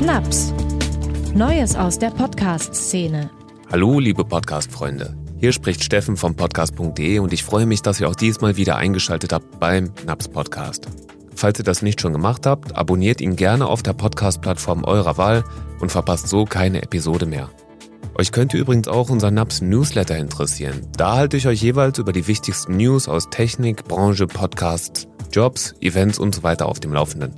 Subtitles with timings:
[0.00, 0.54] Naps.
[1.34, 3.30] Neues aus der Podcast-Szene.
[3.70, 5.14] Hallo, liebe Podcast-Freunde.
[5.36, 9.32] Hier spricht Steffen vom Podcast.de und ich freue mich, dass ihr auch diesmal wieder eingeschaltet
[9.32, 10.88] habt beim Naps Podcast.
[11.34, 15.44] Falls ihr das nicht schon gemacht habt, abonniert ihn gerne auf der Podcast-Plattform eurer Wahl
[15.80, 17.50] und verpasst so keine Episode mehr.
[18.14, 20.86] Euch könnte übrigens auch unser Naps Newsletter interessieren.
[20.96, 26.18] Da halte ich euch jeweils über die wichtigsten News aus Technik, Branche, Podcasts, Jobs, Events
[26.18, 27.34] und so weiter auf dem Laufenden.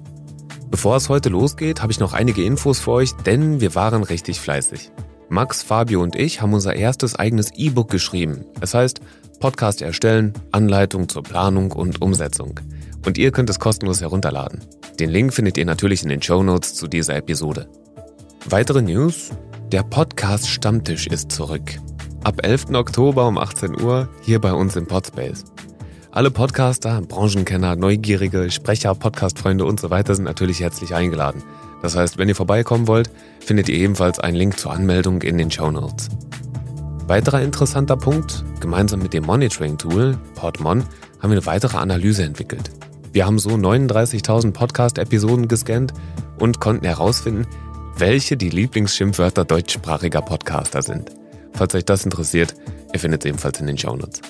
[0.71, 4.41] Bevor es heute losgeht, habe ich noch einige Infos für euch, denn wir waren richtig
[4.41, 4.93] fleißig.
[5.29, 8.45] Max, Fabio und ich haben unser erstes eigenes E-Book geschrieben.
[8.61, 9.01] Es heißt
[9.41, 12.61] Podcast erstellen, Anleitung zur Planung und Umsetzung.
[13.07, 14.61] Und ihr könnt es kostenlos herunterladen.
[14.99, 17.69] Den Link findet ihr natürlich in den Show Notes zu dieser Episode.
[18.49, 19.31] Weitere News?
[19.73, 21.79] Der Podcast Stammtisch ist zurück.
[22.23, 22.75] Ab 11.
[22.75, 25.45] Oktober um 18 Uhr hier bei uns im Podspace.
[26.13, 31.45] Alle Podcaster, Branchenkenner, Neugierige, Sprecher, Podcastfreunde und so weiter sind natürlich herzlich eingeladen.
[31.83, 35.53] Das heißt, wenn ihr vorbeikommen wollt, findet ihr ebenfalls einen Link zur Anmeldung in den
[35.53, 36.09] Show Notes.
[37.07, 40.83] Weiterer interessanter Punkt, gemeinsam mit dem Monitoring-Tool Podmon
[41.21, 42.73] haben wir eine weitere Analyse entwickelt.
[43.13, 45.95] Wir haben so 39.000 Podcast-Episoden gescannt
[46.41, 47.47] und konnten herausfinden,
[47.97, 51.13] welche die Lieblingsschimpfwörter deutschsprachiger Podcaster sind.
[51.53, 52.57] Falls euch das interessiert,
[52.93, 54.23] ihr findet es ebenfalls in den Shownotes.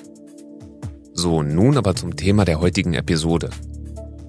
[1.20, 3.50] So, nun aber zum Thema der heutigen Episode.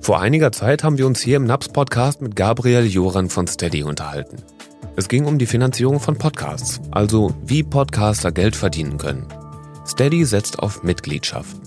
[0.01, 3.83] Vor einiger Zeit haben wir uns hier im NAPS Podcast mit Gabriel Joran von Steady
[3.83, 4.39] unterhalten.
[4.97, 9.25] Es ging um die Finanzierung von Podcasts, also wie Podcaster Geld verdienen können.
[9.87, 11.61] Steady setzt auf Mitgliedschaften.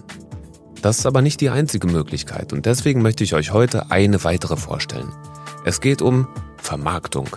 [0.82, 4.58] Das ist aber nicht die einzige Möglichkeit und deswegen möchte ich euch heute eine weitere
[4.58, 5.10] vorstellen.
[5.64, 7.28] Es geht um Vermarktung.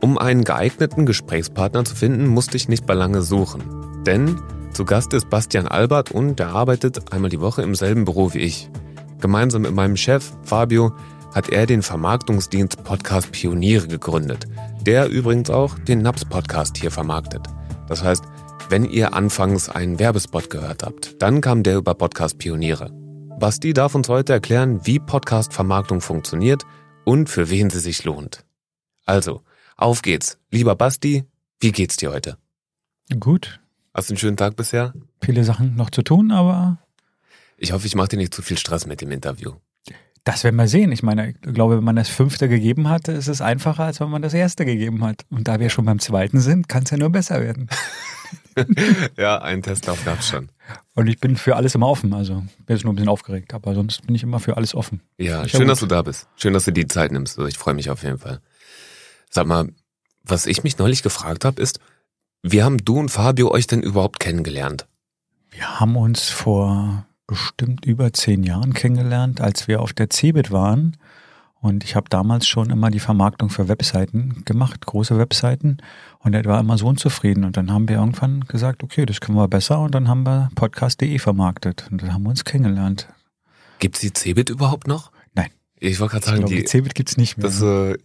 [0.00, 4.04] Um einen geeigneten Gesprächspartner zu finden, musste ich nicht bei lange suchen.
[4.06, 4.40] Denn
[4.78, 8.38] zu Gast ist Bastian Albert und der arbeitet einmal die Woche im selben Büro wie
[8.38, 8.70] ich.
[9.20, 10.92] Gemeinsam mit meinem Chef Fabio
[11.34, 14.46] hat er den Vermarktungsdienst Podcast Pioniere gegründet,
[14.82, 17.42] der übrigens auch den Naps Podcast hier vermarktet.
[17.88, 18.22] Das heißt,
[18.68, 22.92] wenn ihr anfangs einen Werbespot gehört habt, dann kam der über Podcast Pioniere.
[23.40, 26.62] Basti darf uns heute erklären, wie Podcast Vermarktung funktioniert
[27.04, 28.44] und für wen sie sich lohnt.
[29.06, 29.42] Also,
[29.76, 30.38] auf geht's.
[30.52, 31.24] Lieber Basti,
[31.58, 32.38] wie geht's dir heute?
[33.18, 33.58] Gut.
[33.98, 34.94] Hast du einen schönen Tag bisher?
[35.20, 36.78] Viele Sachen noch zu tun, aber.
[37.56, 39.54] Ich hoffe, ich mache dir nicht zu viel Stress mit dem Interview.
[40.22, 40.92] Das werden wir sehen.
[40.92, 44.08] Ich meine, ich glaube, wenn man das fünfte gegeben hat, ist es einfacher, als wenn
[44.08, 45.24] man das erste gegeben hat.
[45.30, 47.68] Und da wir schon beim zweiten sind, kann es ja nur besser werden.
[49.16, 50.48] ja, einen Testlauf gab es schon.
[50.94, 52.14] Und ich bin für alles immer offen.
[52.14, 52.34] Also
[52.66, 55.00] bin jetzt nur ein bisschen aufgeregt, aber sonst bin ich immer für alles offen.
[55.16, 56.28] Ja, ich schön, dass du da bist.
[56.36, 57.36] Schön, dass du die Zeit nimmst.
[57.36, 58.42] Also ich freue mich auf jeden Fall.
[59.28, 59.70] Sag mal,
[60.22, 61.80] was ich mich neulich gefragt habe, ist,
[62.52, 64.86] wie haben du und Fabio euch denn überhaupt kennengelernt?
[65.50, 70.96] Wir haben uns vor bestimmt über zehn Jahren kennengelernt, als wir auf der CeBIT waren.
[71.60, 75.78] Und ich habe damals schon immer die Vermarktung für Webseiten gemacht, große Webseiten.
[76.20, 77.44] Und er war immer so unzufrieden.
[77.44, 79.80] Und dann haben wir irgendwann gesagt, okay, das können wir besser.
[79.80, 81.86] Und dann haben wir podcast.de vermarktet.
[81.90, 83.08] Und dann haben wir uns kennengelernt.
[83.80, 85.10] Gibt's die CeBIT überhaupt noch?
[85.34, 85.50] Nein.
[85.80, 87.48] Ich wollte gerade sagen, glaube, die, die CeBIT gibt's nicht mehr.
[87.48, 87.98] das, äh,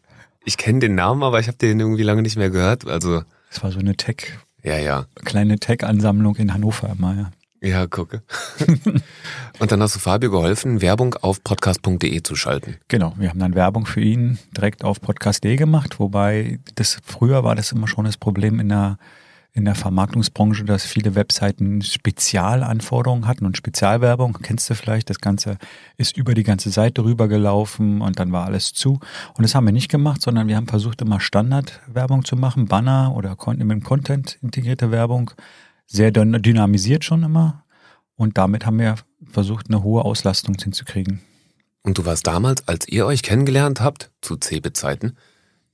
[0.44, 2.88] ich kenne den Namen, aber ich habe den irgendwie lange nicht mehr gehört.
[2.88, 3.24] Also,
[3.54, 5.06] Das war so eine Tech, ja, ja.
[5.26, 7.32] kleine Tech-Ansammlung in Hannover immer, ja.
[7.62, 8.24] Ja, gucke.
[9.60, 12.78] und dann hast du Fabio geholfen, Werbung auf podcast.de zu schalten.
[12.88, 17.54] Genau, wir haben dann Werbung für ihn direkt auf podcast.de gemacht, wobei das früher war
[17.54, 18.98] das immer schon das Problem in der
[19.56, 24.40] in der Vermarktungsbranche, dass viele Webseiten Spezialanforderungen hatten und Spezialwerbung.
[24.42, 25.12] Kennst du vielleicht?
[25.12, 25.58] Das Ganze
[25.96, 29.00] ist über die ganze Seite rübergelaufen und dann war alles zu.
[29.36, 33.14] Und das haben wir nicht gemacht, sondern wir haben versucht, immer Standardwerbung zu machen, Banner
[33.16, 35.32] oder mit Content integrierte Werbung.
[35.86, 37.64] Sehr dyn- dynamisiert schon immer.
[38.16, 38.96] Und damit haben wir
[39.30, 41.22] versucht, eine hohe Auslastung hinzukriegen.
[41.84, 45.16] Und du warst damals, als ihr euch kennengelernt habt, zu CeBIT-Zeiten,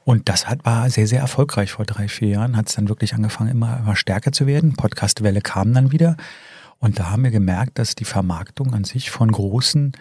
[0.05, 3.15] Und das hat, war sehr, sehr erfolgreich vor drei, vier Jahren, hat es dann wirklich
[3.15, 4.75] angefangen, immer, immer stärker zu werden.
[4.75, 6.15] Podcastwelle kam dann wieder.
[6.77, 9.91] Und da haben wir gemerkt, dass die Vermarktung an sich von großen,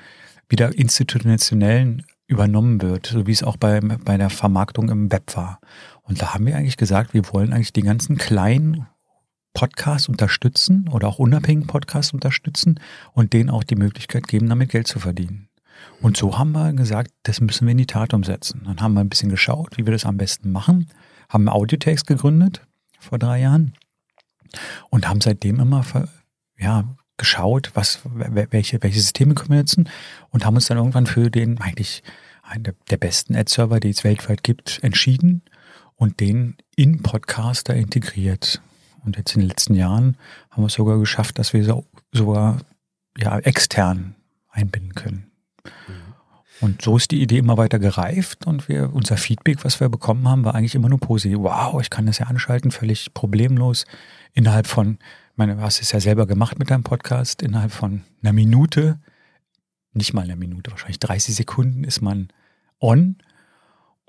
[0.49, 5.61] wieder institutionellen übernommen wird, so wie es auch bei, bei der Vermarktung im Web war.
[6.09, 8.87] Und da haben wir eigentlich gesagt, wir wollen eigentlich die ganzen kleinen
[9.53, 12.81] Podcasts unterstützen oder auch unabhängigen Podcasts unterstützen
[13.13, 15.49] und denen auch die Möglichkeit geben, damit Geld zu verdienen.
[16.01, 18.63] Und so haben wir gesagt, das müssen wir in die Tat umsetzen.
[18.65, 20.89] Dann haben wir ein bisschen geschaut, wie wir das am besten machen,
[21.29, 22.67] haben Audiotext gegründet
[22.99, 23.75] vor drei Jahren
[24.91, 25.85] und haben seitdem immer
[26.57, 26.85] ja,
[27.17, 29.89] geschaut, was, welche, welche Systeme können wir nutzen
[30.31, 32.03] und haben uns dann irgendwann für den eigentlich
[32.43, 35.43] einen der besten Ad-Server, die es weltweit gibt, entschieden
[35.99, 38.63] und den in Podcaster integriert.
[39.05, 40.17] Und jetzt in den letzten Jahren
[40.51, 42.59] haben wir es sogar geschafft, dass wir so, sogar
[43.17, 44.15] ja, extern
[44.49, 45.31] einbinden können.
[46.61, 50.27] Und so ist die Idee immer weiter gereift und wir, unser Feedback, was wir bekommen
[50.29, 51.39] haben, war eigentlich immer nur positiv.
[51.39, 53.85] Wow, ich kann das ja anschalten, völlig problemlos.
[54.33, 54.99] Innerhalb von,
[55.37, 58.99] meine, du hast es ja selber gemacht mit deinem Podcast, innerhalb von einer Minute,
[59.93, 62.29] nicht mal einer Minute, wahrscheinlich 30 Sekunden ist man
[62.81, 63.17] on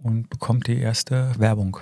[0.02, 1.78] und bekommt die erste Werbung.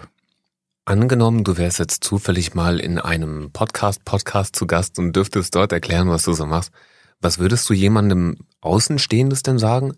[0.86, 6.10] Angenommen, du wärst jetzt zufällig mal in einem Podcast-Podcast zu Gast und dürftest dort erklären,
[6.10, 6.72] was du so machst.
[7.20, 9.94] Was würdest du jemandem Außenstehendes denn sagen?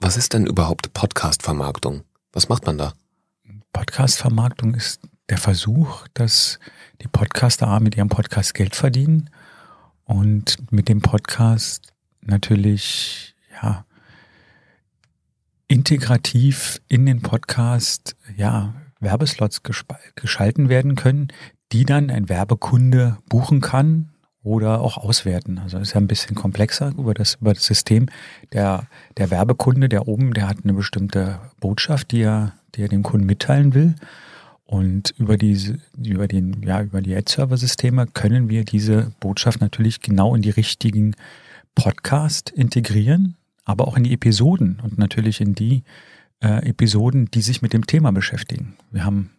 [0.00, 2.02] Was ist denn überhaupt Podcast-Vermarktung?
[2.32, 2.94] Was macht man da?
[3.72, 6.58] Podcast-Vermarktung ist der Versuch, dass
[7.02, 9.30] die Podcaster mit ihrem Podcast Geld verdienen
[10.04, 11.92] und mit dem Podcast
[12.22, 13.84] natürlich, ja,
[15.68, 19.62] integrativ in den Podcast, ja, Werbeslots
[20.16, 21.28] geschalten werden können,
[21.70, 24.08] die dann ein Werbekunde buchen kann
[24.42, 25.58] oder auch auswerten.
[25.58, 28.06] Also ist ja ein bisschen komplexer über das, über das System.
[28.52, 28.86] Der,
[29.16, 33.26] der Werbekunde, der oben, der hat eine bestimmte Botschaft, die er, die er dem Kunden
[33.26, 33.94] mitteilen will.
[34.64, 40.34] Und über diese, über den, ja, über die Ad-Server-Systeme können wir diese Botschaft natürlich genau
[40.34, 41.14] in die richtigen
[41.74, 43.36] Podcast integrieren,
[43.68, 45.84] aber auch in die Episoden und natürlich in die
[46.42, 48.74] äh, Episoden, die sich mit dem Thema beschäftigen.
[48.90, 49.30] Wir haben,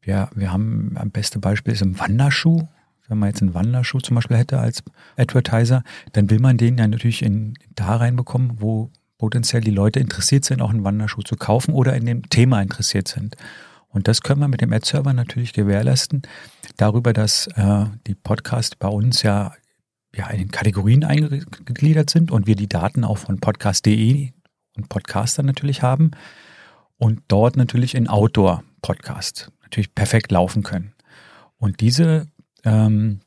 [0.00, 2.66] wir, wir haben, am beste Beispiel ist im Wanderschuh
[3.08, 4.82] wenn man jetzt einen Wanderschuh zum Beispiel hätte als
[5.16, 5.82] Advertiser,
[6.12, 10.62] dann will man den ja natürlich in, da reinbekommen, wo potenziell die Leute interessiert sind,
[10.62, 13.36] auch einen Wanderschuh zu kaufen oder in dem Thema interessiert sind.
[13.88, 16.22] Und das können wir mit dem Ad-Server natürlich gewährleisten,
[16.76, 19.52] darüber, dass äh, die Podcasts bei uns ja,
[20.14, 24.30] ja in Kategorien eingegliedert sind und wir die Daten auch von podcast.de
[24.76, 26.12] und Podcaster natürlich haben
[26.96, 30.94] und dort natürlich in Outdoor-Podcast natürlich perfekt laufen können.
[31.58, 32.28] Und diese
[32.64, 33.20] ähm,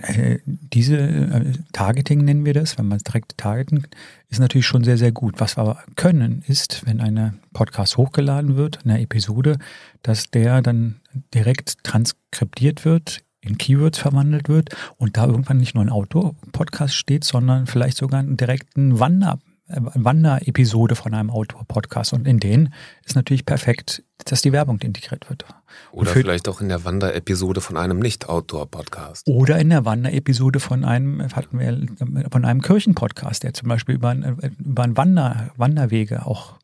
[0.00, 3.86] äh, diese äh, Targeting nennen wir das, wenn man es direkt targeten,
[4.28, 5.38] ist natürlich schon sehr, sehr gut.
[5.38, 9.58] Was wir aber können, ist, wenn eine Podcast hochgeladen wird, eine Episode,
[10.02, 11.00] dass der dann
[11.34, 17.24] direkt transkriptiert wird, in Keywords verwandelt wird und da irgendwann nicht nur ein Autor-Podcast steht,
[17.24, 22.12] sondern vielleicht sogar einen direkten Wander- Wanderepisode von einem Autor-Podcast.
[22.12, 25.44] Und in denen ist natürlich perfekt, dass die Werbung integriert wird.
[25.92, 29.26] Oder vielleicht auch in der Wanderepisode von einem Nicht-Outdoor-Podcast.
[29.26, 34.14] Oder in der Wanderepisode von einem, hatten wir, von einem Kirchenpodcast, der zum Beispiel über,
[34.14, 36.58] über ein Wander, Wanderwege auch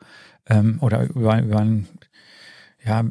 [0.47, 1.88] ähm, oder über, über ein,
[2.85, 3.04] ja,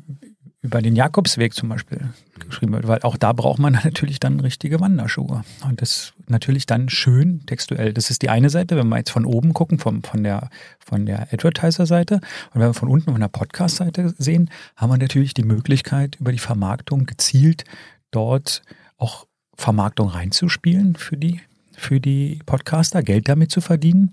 [0.68, 2.10] über den Jakobsweg zum Beispiel
[2.48, 5.44] geschrieben wird, weil auch da braucht man natürlich dann richtige Wanderschuhe.
[5.68, 7.94] Und das natürlich dann schön textuell.
[7.94, 11.06] Das ist die eine Seite, wenn wir jetzt von oben gucken, vom, von der, von
[11.06, 12.16] der Advertiser-Seite.
[12.16, 16.34] Und wenn wir von unten von der Podcast-Seite sehen, haben wir natürlich die Möglichkeit, über
[16.34, 17.64] die Vermarktung gezielt
[18.12, 18.62] dort
[18.98, 21.40] auch Vermarktung reinzuspielen für die,
[21.72, 24.12] für die Podcaster, Geld damit zu verdienen.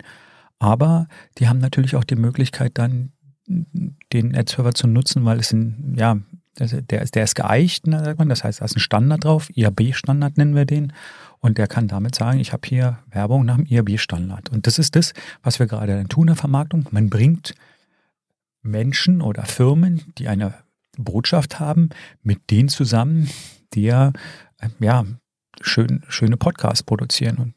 [0.61, 1.09] Aber
[1.39, 3.11] die haben natürlich auch die Möglichkeit, dann
[3.47, 6.17] den Ad-Server zu nutzen, weil es ein, ja,
[6.61, 8.29] also der, ist, der ist geeicht, ne, sagt man.
[8.29, 10.93] Das heißt, da ist ein Standard drauf, IAB-Standard nennen wir den.
[11.41, 14.51] Und der kann damit sagen, ich habe hier Werbung nach dem IAB-Standard.
[14.51, 16.87] Und das ist das, was wir gerade tun in der Vermarktung.
[16.91, 17.55] Man bringt
[18.63, 20.55] Menschen oder Firmen, die eine
[20.97, 21.91] Botschaft haben,
[22.23, 23.29] mit denen zusammen,
[23.75, 24.13] die ja,
[24.59, 25.05] äh, ja
[25.61, 27.55] schön, schöne Podcasts produzieren und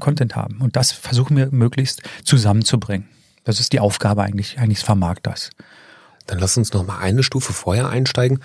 [0.00, 0.60] Content haben.
[0.60, 3.08] Und das versuchen wir möglichst zusammenzubringen.
[3.44, 5.50] Das ist die Aufgabe eigentlich, eigentlich des Vermarkters.
[6.30, 8.40] Dann lass uns noch mal eine Stufe vorher einsteigen.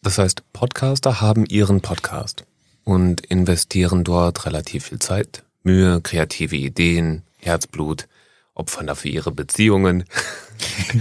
[0.00, 2.46] Das heißt, Podcaster haben ihren Podcast
[2.82, 8.08] und investieren dort relativ viel Zeit, Mühe, kreative Ideen, Herzblut,
[8.54, 10.04] opfern dafür ihre Beziehungen.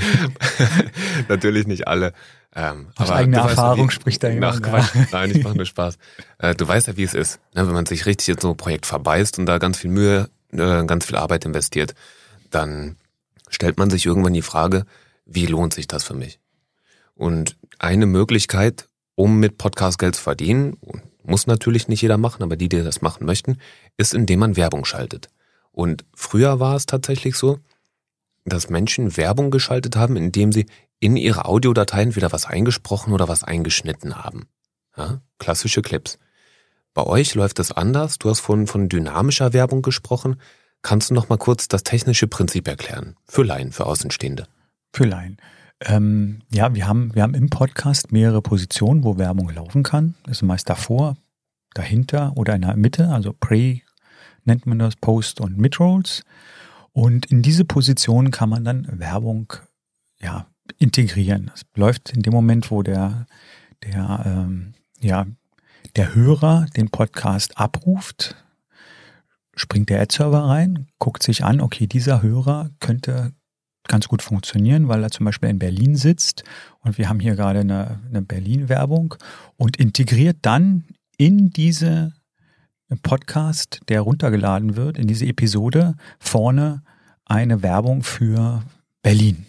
[1.29, 2.12] Natürlich nicht alle.
[2.53, 4.62] Ähm, Aus aber eigener Erfahrung weißt, spricht da jemand.
[4.62, 5.98] Quatsch, nein, ich mache nur Spaß.
[6.39, 8.57] Äh, du weißt ja, wie es ist, ne, wenn man sich richtig in so ein
[8.57, 11.95] Projekt verbeißt und da ganz viel Mühe, äh, ganz viel Arbeit investiert,
[12.51, 12.98] dann
[13.48, 14.86] stellt man sich irgendwann die Frage,
[15.25, 16.39] wie lohnt sich das für mich?
[17.15, 20.77] Und eine Möglichkeit, um mit Podcast Geld zu verdienen,
[21.24, 23.58] muss natürlich nicht jeder machen, aber die, die das machen möchten,
[23.98, 25.30] ist, indem man Werbung schaltet.
[25.72, 27.60] Und früher war es tatsächlich so,
[28.46, 30.65] dass Menschen Werbung geschaltet haben, indem sie
[31.00, 34.48] in ihre Audiodateien wieder was eingesprochen oder was eingeschnitten haben.
[34.98, 36.20] Ja, klassische Clips.
[36.94, 38.20] Bei euch läuft das anders.
[38.20, 40.39] Du hast von, von dynamischer Werbung gesprochen.
[40.82, 43.15] Kannst du noch mal kurz das technische Prinzip erklären?
[43.25, 44.48] Für Laien, für Außenstehende.
[44.96, 45.38] Für Laien.
[45.82, 50.14] Ähm, ja, wir haben, wir haben im Podcast mehrere Positionen, wo Werbung laufen kann.
[50.24, 51.18] Das ist meist davor,
[51.74, 53.80] dahinter oder in der Mitte, also Pre
[54.44, 56.24] nennt man das, Post und Midrolls.
[56.92, 59.54] Und in diese Position kann man dann Werbung
[60.22, 60.46] ja,
[60.78, 61.48] integrieren.
[61.48, 63.26] Das läuft in dem Moment, wo der,
[63.84, 65.26] der, ähm, ja,
[65.96, 68.36] der Hörer den Podcast abruft,
[69.56, 73.34] springt der Ad-Server rein, guckt sich an, okay, dieser Hörer könnte
[73.88, 76.44] ganz gut funktionieren, weil er zum Beispiel in Berlin sitzt
[76.80, 79.16] und wir haben hier gerade eine, eine Berlin-Werbung
[79.58, 80.86] und integriert dann
[81.18, 82.13] in diese
[83.02, 86.84] Podcast, der runtergeladen wird, in diese Episode vorne
[87.25, 88.63] eine Werbung für
[89.02, 89.46] Berlin.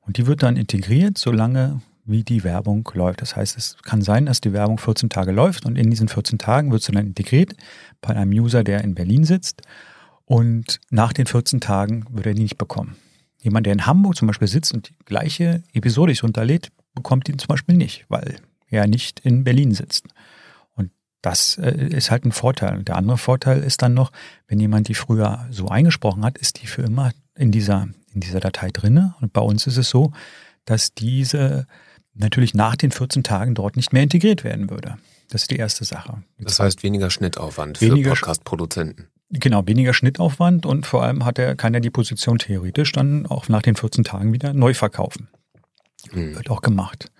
[0.00, 3.20] Und die wird dann integriert, solange wie die Werbung läuft.
[3.20, 6.38] Das heißt, es kann sein, dass die Werbung 14 Tage läuft und in diesen 14
[6.38, 7.52] Tagen wird sie dann integriert
[8.00, 9.62] bei einem User, der in Berlin sitzt.
[10.24, 12.96] Und nach den 14 Tagen wird er die nicht bekommen.
[13.40, 17.38] Jemand, der in Hamburg zum Beispiel sitzt und die gleiche Episode sich runterlädt, bekommt ihn
[17.38, 18.36] zum Beispiel nicht, weil
[18.68, 20.06] er nicht in Berlin sitzt.
[20.74, 20.90] Und
[21.22, 22.78] das äh, ist halt ein Vorteil.
[22.78, 24.10] Und der andere Vorteil ist dann noch,
[24.48, 28.40] wenn jemand die früher so eingesprochen hat, ist die für immer in dieser, in dieser
[28.40, 29.14] Datei drinne.
[29.20, 30.12] Und bei uns ist es so,
[30.64, 31.66] dass diese
[32.14, 34.98] natürlich nach den 14 Tagen dort nicht mehr integriert werden würde.
[35.30, 36.22] Das ist die erste Sache.
[36.38, 39.08] Das heißt weniger Schnittaufwand weniger für Podcast-Produzenten.
[39.30, 43.48] Genau, weniger Schnittaufwand und vor allem hat er, kann er die Position theoretisch dann auch
[43.48, 45.28] nach den 14 Tagen wieder neu verkaufen.
[46.10, 46.34] Hm.
[46.34, 47.10] Wird auch gemacht.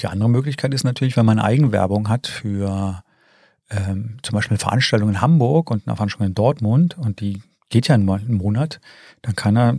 [0.00, 3.02] Die andere Möglichkeit ist natürlich, wenn man Eigenwerbung hat für
[3.70, 7.88] ähm, zum Beispiel eine Veranstaltung in Hamburg und eine Veranstaltung in Dortmund und die geht
[7.88, 8.80] ja einen Monat,
[9.22, 9.78] dann kann er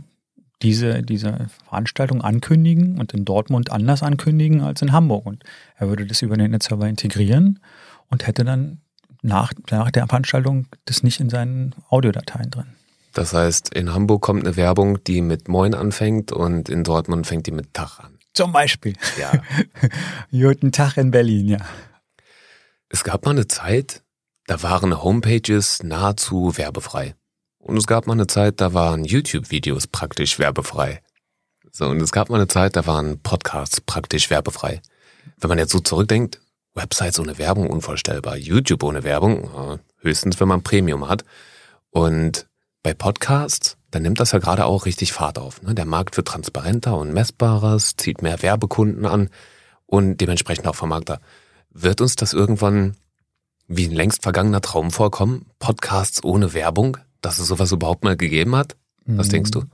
[0.62, 5.26] diese, diese Veranstaltung ankündigen und in Dortmund anders ankündigen als in Hamburg.
[5.26, 5.42] Und
[5.76, 7.60] er würde das über den Netzserver integrieren
[8.08, 8.80] und hätte dann
[9.24, 12.66] nach, nach der Veranstaltung das nicht in seinen Audiodateien drin.
[13.14, 17.46] Das heißt, in Hamburg kommt eine Werbung, die mit Moin anfängt und in Dortmund fängt
[17.46, 18.18] die mit Tag an.
[18.34, 18.94] Zum Beispiel.
[19.18, 19.32] Ja.
[20.30, 21.58] Guten Tag in Berlin, ja.
[22.88, 24.02] Es gab mal eine Zeit,
[24.46, 27.14] da waren Homepages nahezu werbefrei.
[27.58, 31.00] Und es gab mal eine Zeit, da waren YouTube-Videos praktisch werbefrei.
[31.70, 34.82] So, und es gab mal eine Zeit, da waren Podcasts praktisch werbefrei.
[35.38, 36.40] Wenn man jetzt so zurückdenkt,
[36.74, 38.36] Websites ohne Werbung unvorstellbar.
[38.36, 41.24] YouTube ohne Werbung, höchstens wenn man Premium hat.
[41.90, 42.48] Und
[42.82, 45.62] bei Podcasts, dann nimmt das ja gerade auch richtig Fahrt auf.
[45.62, 45.74] Ne?
[45.74, 49.30] Der Markt wird transparenter und messbares, zieht mehr Werbekunden an
[49.86, 51.20] und dementsprechend auch Vermarkter.
[51.70, 52.96] Wird uns das irgendwann
[53.68, 55.46] wie ein längst vergangener Traum vorkommen?
[55.58, 56.98] Podcasts ohne Werbung?
[57.20, 58.76] Dass es sowas überhaupt mal gegeben hat?
[59.06, 59.64] Was denkst du?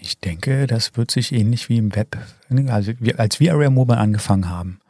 [0.00, 2.16] Ich denke, das wird sich ähnlich wie im Web,
[2.68, 4.80] also als wir Area Mobile angefangen haben,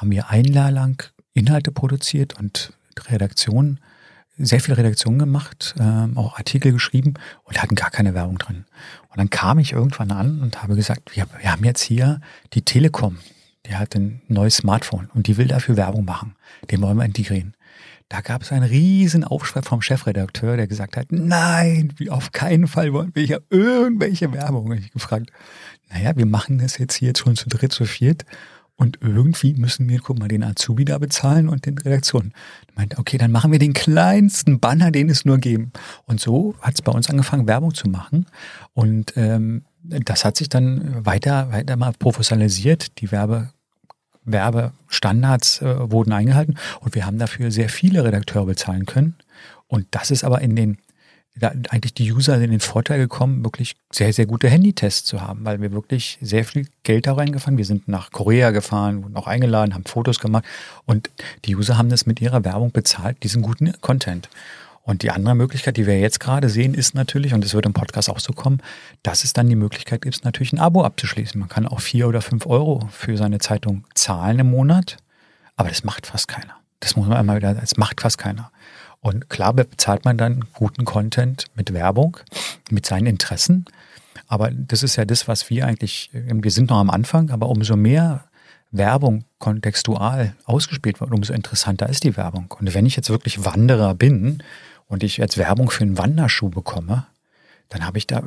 [0.00, 2.72] haben wir ein Jahr lang Inhalte produziert und
[3.08, 3.78] Redaktion,
[4.38, 7.14] sehr viel Redaktion gemacht, ähm, auch Artikel geschrieben
[7.44, 8.64] und hatten gar keine Werbung drin.
[9.10, 12.20] Und dann kam ich irgendwann an und habe gesagt, wir, wir haben jetzt hier
[12.54, 13.18] die Telekom,
[13.66, 16.34] die hat ein neues Smartphone und die will dafür Werbung machen.
[16.70, 17.54] Den wollen wir integrieren.
[18.08, 22.92] Da gab es einen riesen Aufschrei vom Chefredakteur, der gesagt hat, nein, auf keinen Fall
[22.94, 24.72] wollen wir hier irgendwelche Werbung.
[24.72, 25.30] Ich gefragt,
[25.92, 28.24] naja, wir machen das jetzt hier schon zu dritt, zu viert
[28.80, 32.32] und irgendwie müssen wir, guck mal, den Azubi da bezahlen und den Redaktionen.
[32.78, 35.70] Ich okay, dann machen wir den kleinsten Banner, den es nur geben.
[36.06, 38.24] Und so hat es bei uns angefangen, Werbung zu machen.
[38.72, 43.02] Und ähm, das hat sich dann weiter, weiter mal professionalisiert.
[43.02, 43.50] Die Werbe,
[44.24, 49.14] Werbestandards äh, wurden eingehalten und wir haben dafür sehr viele Redakteure bezahlen können.
[49.66, 50.78] Und das ist aber in den
[51.40, 55.44] da eigentlich die User in den Vorteil gekommen, wirklich sehr, sehr gute Handytests zu haben,
[55.44, 57.58] weil wir wirklich sehr viel Geld da reingefahren.
[57.58, 60.44] Wir sind nach Korea gefahren, wurden auch eingeladen, haben Fotos gemacht
[60.86, 61.10] und
[61.44, 64.28] die User haben das mit ihrer Werbung bezahlt, diesen guten Content.
[64.82, 67.74] Und die andere Möglichkeit, die wir jetzt gerade sehen, ist natürlich, und es wird im
[67.74, 68.62] Podcast auch so kommen,
[69.02, 71.38] dass es dann die Möglichkeit gibt, natürlich ein Abo abzuschließen.
[71.38, 74.96] Man kann auch vier oder fünf Euro für seine Zeitung zahlen im Monat,
[75.56, 76.56] aber das macht fast keiner.
[76.80, 78.50] Das muss man einmal wieder, das macht fast keiner.
[79.00, 82.18] Und klar bezahlt man dann guten Content mit Werbung,
[82.70, 83.64] mit seinen Interessen.
[84.28, 87.76] Aber das ist ja das, was wir eigentlich, wir sind noch am Anfang, aber umso
[87.76, 88.24] mehr
[88.70, 92.54] Werbung kontextual ausgespielt wird, umso interessanter ist die Werbung.
[92.58, 94.42] Und wenn ich jetzt wirklich Wanderer bin
[94.86, 97.06] und ich jetzt Werbung für einen Wanderschuh bekomme,
[97.68, 98.22] dann habe ich da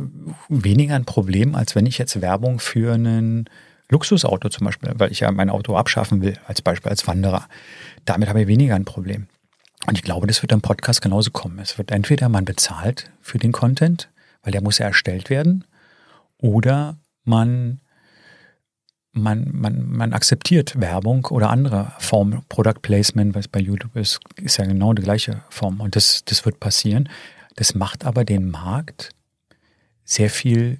[0.49, 3.49] weniger ein Problem, als wenn ich jetzt Werbung für einen
[3.89, 7.47] Luxusauto zum Beispiel, weil ich ja mein Auto abschaffen will, als Beispiel als Wanderer.
[8.05, 9.27] Damit habe ich weniger ein Problem.
[9.85, 11.59] Und ich glaube, das wird im Podcast genauso kommen.
[11.59, 14.09] Es wird entweder man bezahlt für den Content,
[14.41, 15.65] weil der muss ja erstellt werden,
[16.37, 17.79] oder man,
[19.13, 24.57] man, man, man akzeptiert Werbung oder andere Form, Product Placement, was bei YouTube ist, ist
[24.57, 25.79] ja genau die gleiche Form.
[25.79, 27.07] Und das, das wird passieren.
[27.55, 29.11] Das macht aber den Markt
[30.03, 30.79] sehr viel,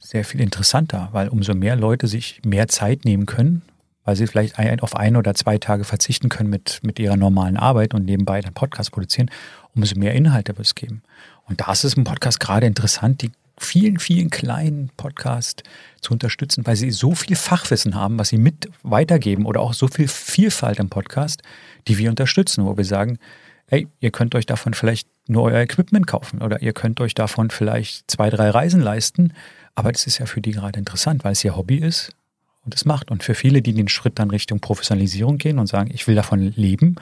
[0.00, 3.62] sehr viel interessanter, weil umso mehr Leute sich mehr Zeit nehmen können,
[4.08, 7.58] weil sie vielleicht ein, auf ein oder zwei Tage verzichten können mit, mit ihrer normalen
[7.58, 9.30] Arbeit und nebenbei dann Podcast produzieren,
[9.74, 11.02] umso mehr Inhalte wird es geben.
[11.44, 15.62] Und da ist es im Podcast gerade interessant, die vielen, vielen kleinen Podcasts
[16.00, 19.88] zu unterstützen, weil sie so viel Fachwissen haben, was sie mit weitergeben oder auch so
[19.88, 21.42] viel Vielfalt im Podcast,
[21.86, 23.18] die wir unterstützen, wo wir sagen,
[23.66, 27.50] hey, ihr könnt euch davon vielleicht nur euer Equipment kaufen oder ihr könnt euch davon
[27.50, 29.34] vielleicht zwei, drei Reisen leisten.
[29.74, 32.14] Aber das ist ja für die gerade interessant, weil es ihr Hobby ist
[32.68, 33.10] und es macht.
[33.10, 36.52] Und für viele, die den Schritt dann Richtung Professionalisierung gehen und sagen, ich will davon
[36.54, 36.96] leben,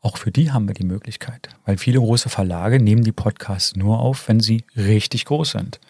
[0.00, 1.50] auch für die haben wir die Möglichkeit.
[1.66, 5.80] Weil viele große Verlage nehmen die Podcasts nur auf, wenn sie richtig groß sind.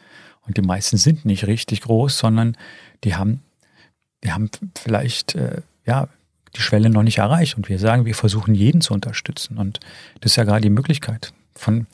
[0.44, 2.56] Und die meisten sind nicht richtig groß, sondern
[3.04, 3.42] die haben,
[4.24, 6.08] die haben vielleicht, äh, ja,
[6.56, 7.56] die Schwelle noch nicht erreicht.
[7.56, 9.56] Und wir sagen, wir versuchen jeden zu unterstützen.
[9.56, 9.78] Und
[10.20, 11.32] das ist ja gerade die Möglichkeit.
[11.54, 11.86] Von,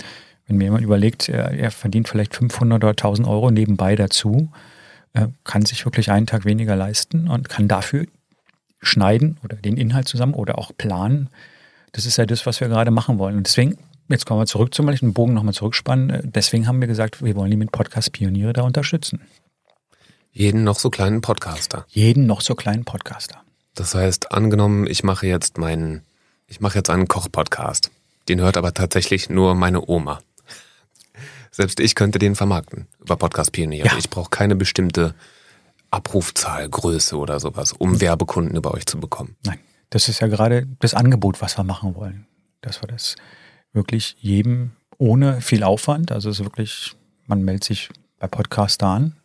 [0.46, 4.50] wenn mir jemand überlegt, er, er verdient vielleicht 500 oder 1000 Euro nebenbei dazu,
[5.14, 8.06] äh, kann sich wirklich einen Tag weniger leisten und kann dafür
[8.80, 11.30] schneiden oder den Inhalt zusammen oder auch planen.
[11.92, 13.36] Das ist ja das, was wir gerade machen wollen.
[13.36, 16.10] Und deswegen, jetzt kommen wir zurück zum Beispiel, den Bogen nochmal zurückspannen.
[16.10, 19.20] Äh, deswegen haben wir gesagt, wir wollen die mit Podcast Pioniere da unterstützen.
[20.32, 21.84] Jeden noch so kleinen Podcaster.
[21.88, 23.42] Jeden noch so kleinen Podcaster.
[23.74, 26.02] Das heißt, angenommen, ich mache jetzt meinen,
[26.46, 27.90] ich mache jetzt einen Koch-Podcast.
[28.28, 30.20] Den hört aber tatsächlich nur meine Oma.
[31.58, 33.84] Selbst ich könnte den vermarkten über Podcast Pionier.
[33.84, 33.96] Ja.
[33.98, 35.16] Ich brauche keine bestimmte
[35.90, 39.34] Abrufzahl, Größe oder sowas, um Werbekunden über euch zu bekommen.
[39.44, 39.58] Nein,
[39.90, 42.28] das ist ja gerade das Angebot, was wir machen wollen.
[42.60, 43.16] Dass wir das
[43.72, 46.94] wirklich jedem ohne viel Aufwand, also es ist wirklich,
[47.26, 47.88] man meldet sich
[48.20, 49.16] bei Podcaster an,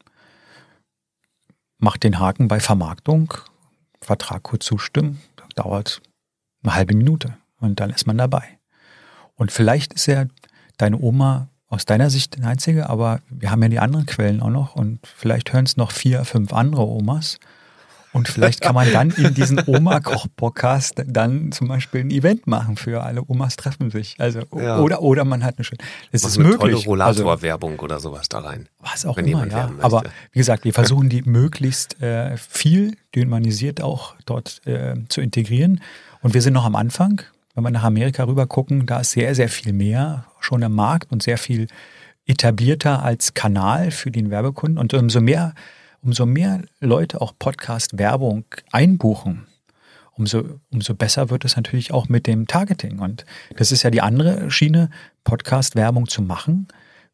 [1.78, 3.32] macht den Haken bei Vermarktung,
[4.02, 5.22] Vertrag kurz zustimmen,
[5.54, 6.02] dauert
[6.64, 8.58] eine halbe Minute und dann ist man dabei.
[9.36, 10.26] Und vielleicht ist ja
[10.78, 14.50] deine Oma aus deiner Sicht der einzige, aber wir haben ja die anderen Quellen auch
[14.50, 17.40] noch und vielleicht hören es noch vier, fünf andere Omas.
[18.12, 23.02] Und vielleicht kann man dann in diesen Oma-Koch-Podcast dann zum Beispiel ein Event machen für
[23.02, 24.16] alle Omas treffen sich.
[24.20, 24.78] Also ja.
[24.78, 25.80] oder oder man hat eine schöne.
[26.12, 26.60] Es ist eine möglich.
[26.60, 28.70] Tolle Rollator-Werbung also, oder sowas da rein.
[28.80, 29.72] Was auch immer, ja.
[29.80, 35.82] Aber wie gesagt, wir versuchen die möglichst äh, viel dynamisiert auch dort äh, zu integrieren.
[36.22, 37.24] Und wir sind noch am Anfang.
[37.54, 41.12] Wenn wir nach Amerika rüber gucken, da ist sehr, sehr viel mehr schon im Markt
[41.12, 41.68] und sehr viel
[42.26, 44.78] etablierter als Kanal für den Werbekunden.
[44.78, 45.54] Und umso mehr,
[46.02, 49.46] umso mehr Leute auch Podcast-Werbung einbuchen,
[50.14, 53.00] umso, umso besser wird es natürlich auch mit dem Targeting.
[53.00, 53.26] Und
[53.58, 54.90] das ist ja die andere Schiene,
[55.24, 56.68] Podcast-Werbung zu machen.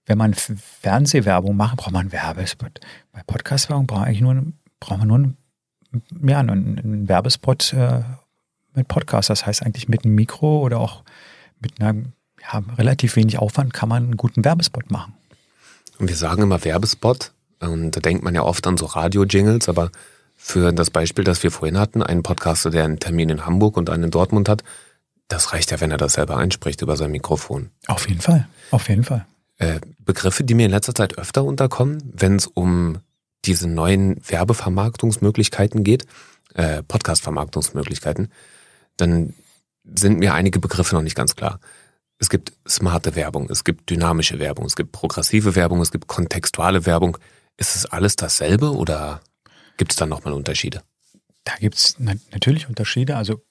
[0.05, 2.79] Wenn man Fernsehwerbung macht, braucht man Werbespot.
[3.11, 5.37] Bei Podcast-Werbung braucht man eigentlich nur, braucht man nur einen,
[6.27, 8.01] ja, einen, Werbespot äh,
[8.79, 9.29] mit Podcast.
[9.29, 11.03] Das heißt eigentlich mit einem Mikro oder auch
[11.59, 12.01] mit einer
[12.41, 15.13] ja, relativ wenig Aufwand kann man einen guten Werbespot machen.
[15.99, 19.91] Und wir sagen immer Werbespot und da denkt man ja oft an so Radio-Jingles, aber
[20.37, 23.89] für das Beispiel, das wir vorhin hatten, einen Podcaster, der einen Termin in Hamburg und
[23.89, 24.63] einen in Dortmund hat,
[25.27, 27.69] das reicht ja, wenn er das selber einspricht über sein Mikrofon.
[27.87, 29.25] Auf jeden Fall, auf jeden Fall.
[29.57, 32.99] Äh, Begriffe, die mir in letzter Zeit öfter unterkommen, wenn es um
[33.43, 36.05] diese neuen Werbevermarktungsmöglichkeiten geht,
[36.53, 38.29] äh, Podcast-Vermarktungsmöglichkeiten,
[39.01, 39.33] dann
[39.85, 41.59] sind mir einige Begriffe noch nicht ganz klar.
[42.19, 46.85] Es gibt smarte Werbung, es gibt dynamische Werbung, es gibt progressive Werbung, es gibt kontextuale
[46.85, 47.17] Werbung.
[47.57, 49.21] Ist es alles dasselbe oder
[49.77, 50.83] gibt es da nochmal Unterschiede?
[51.45, 53.15] Da gibt es natürlich Unterschiede.
[53.15, 53.41] Also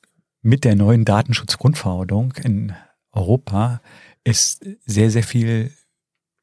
[0.43, 2.75] mit der neuen Datenschutzgrundverordnung in
[3.13, 3.81] Europa
[4.25, 5.73] ist sehr, sehr viel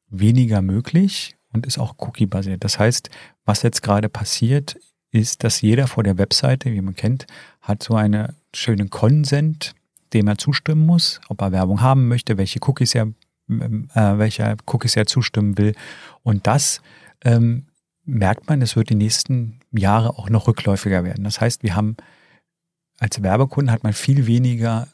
[0.08, 2.64] weniger möglich und ist auch cookie-basiert.
[2.64, 3.10] Das heißt,
[3.44, 4.76] was jetzt gerade passiert,
[5.12, 7.26] ist, dass jeder vor der Webseite, wie man kennt,
[7.60, 9.74] hat so einen schönen Konsent,
[10.12, 13.08] dem er zustimmen muss, ob er Werbung haben möchte, welche Cookies er,
[13.48, 15.74] äh, welcher Cookies er zustimmen will.
[16.22, 16.80] Und das
[17.24, 17.66] ähm,
[18.04, 21.24] merkt man, es wird die nächsten Jahre auch noch rückläufiger werden.
[21.24, 21.96] Das heißt, wir haben
[22.98, 24.88] als Werbekunden hat man viel weniger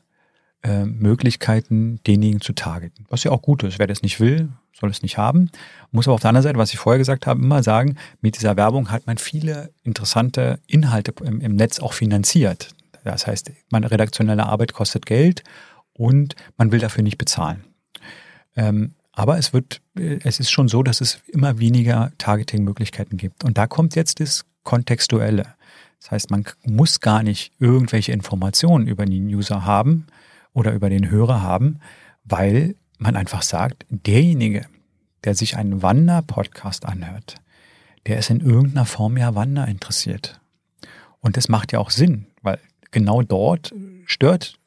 [0.63, 3.07] äh, Möglichkeiten, denjenigen zu targeten.
[3.09, 3.79] Was ja auch gut ist.
[3.79, 5.51] Wer das nicht will, soll es nicht haben.
[5.91, 8.57] Muss aber auf der anderen Seite, was ich vorher gesagt habe, immer sagen, mit dieser
[8.57, 12.75] Werbung hat man viele interessante Inhalte im, im Netz auch finanziert.
[13.05, 15.43] Das heißt, meine redaktionelle Arbeit kostet Geld
[15.93, 17.65] und man will dafür nicht bezahlen.
[18.57, 23.45] Ähm, aber es wird, äh, es ist schon so, dass es immer weniger Targeting-Möglichkeiten gibt.
[23.45, 25.55] Und da kommt jetzt das Kontextuelle.
[26.01, 30.07] Das heißt, man muss gar nicht irgendwelche Informationen über den User haben
[30.53, 31.79] oder über den Hörer haben,
[32.25, 34.67] weil man einfach sagt, derjenige,
[35.25, 37.37] der sich einen Wander-Podcast anhört,
[38.07, 40.41] der ist in irgendeiner Form ja Wander interessiert.
[41.21, 42.27] Und das macht ja auch Sinn,
[42.93, 43.75] genau dort
[44.07, 44.59] stört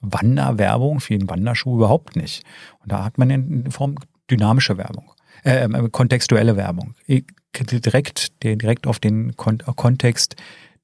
[0.00, 2.44] Wanderwerbung für den Wanderschuh überhaupt nicht.
[2.80, 3.96] Und da hat man in Form
[4.30, 5.12] dynamische Werbung,
[5.44, 6.94] äh, äh kontextuelle Werbung.
[7.06, 10.36] Direkt, direkt auf den Kontext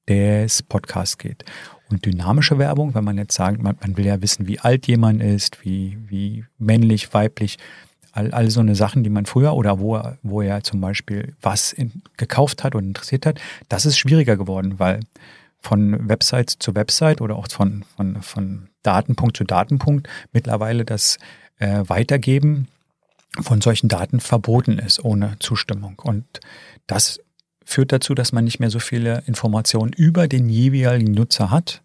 [0.09, 1.45] des Podcasts geht.
[1.91, 5.23] Und dynamische Werbung, wenn man jetzt sagt, man, man will ja wissen, wie alt jemand
[5.23, 7.59] ist, wie, wie männlich, weiblich,
[8.13, 11.35] all, all so eine Sachen, die man früher oder wo er, wo er zum Beispiel
[11.43, 15.01] was in, gekauft hat und interessiert hat, das ist schwieriger geworden, weil
[15.65, 21.19] von Website zu Website oder auch von, von, von Datenpunkt zu Datenpunkt mittlerweile das
[21.59, 22.69] äh, Weitergeben
[23.41, 25.99] von solchen Daten verboten ist ohne Zustimmung.
[26.05, 26.25] Und
[26.87, 27.19] das
[27.65, 31.83] führt dazu, dass man nicht mehr so viele Informationen über den jeweiligen Nutzer hat.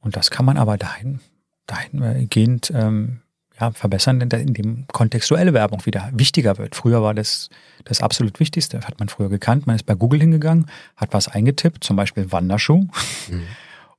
[0.00, 1.20] Und das kann man aber dahin,
[1.66, 3.20] dahingehend ähm,
[3.60, 6.74] ja, verbessern, indem kontextuelle Werbung wieder wichtiger wird.
[6.74, 7.50] Früher war das
[7.84, 9.66] das absolut Wichtigste, hat man früher gekannt.
[9.66, 12.86] Man ist bei Google hingegangen, hat was eingetippt, zum Beispiel Wanderschuh.
[13.28, 13.42] Mhm.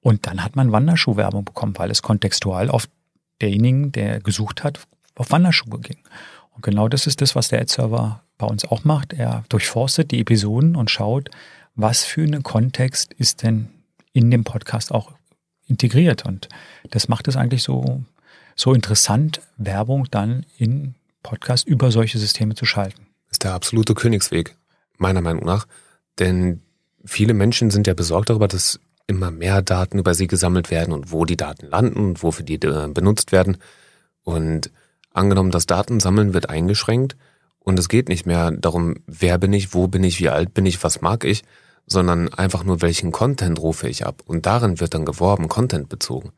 [0.01, 2.87] Und dann hat man Wanderschuhwerbung bekommen, weil es kontextual auf
[3.41, 4.79] derjenigen, der gesucht hat,
[5.15, 5.97] auf Wanderschuhe ging.
[6.51, 9.13] Und genau das ist das, was der Ad-Server bei uns auch macht.
[9.13, 11.29] Er durchforstet die Episoden und schaut,
[11.75, 13.69] was für einen Kontext ist denn
[14.13, 15.11] in dem Podcast auch
[15.67, 16.25] integriert.
[16.25, 16.49] Und
[16.91, 18.03] das macht es eigentlich so
[18.55, 23.07] so interessant, Werbung dann in Podcast über solche Systeme zu schalten.
[23.31, 24.55] Ist der absolute Königsweg,
[24.97, 25.67] meiner Meinung nach.
[26.19, 26.61] Denn
[27.03, 31.11] viele Menschen sind ja besorgt darüber, dass immer mehr Daten über sie gesammelt werden und
[31.11, 33.57] wo die Daten landen und wofür die äh, benutzt werden.
[34.23, 34.71] Und
[35.13, 37.15] angenommen, das Datensammeln wird eingeschränkt
[37.59, 40.65] und es geht nicht mehr darum, wer bin ich, wo bin ich, wie alt bin
[40.65, 41.43] ich, was mag ich,
[41.85, 44.23] sondern einfach nur, welchen Content rufe ich ab.
[44.25, 46.31] Und darin wird dann geworben, Content bezogen.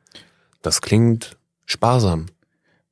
[0.62, 1.37] Das klingt
[1.68, 2.26] sparsam.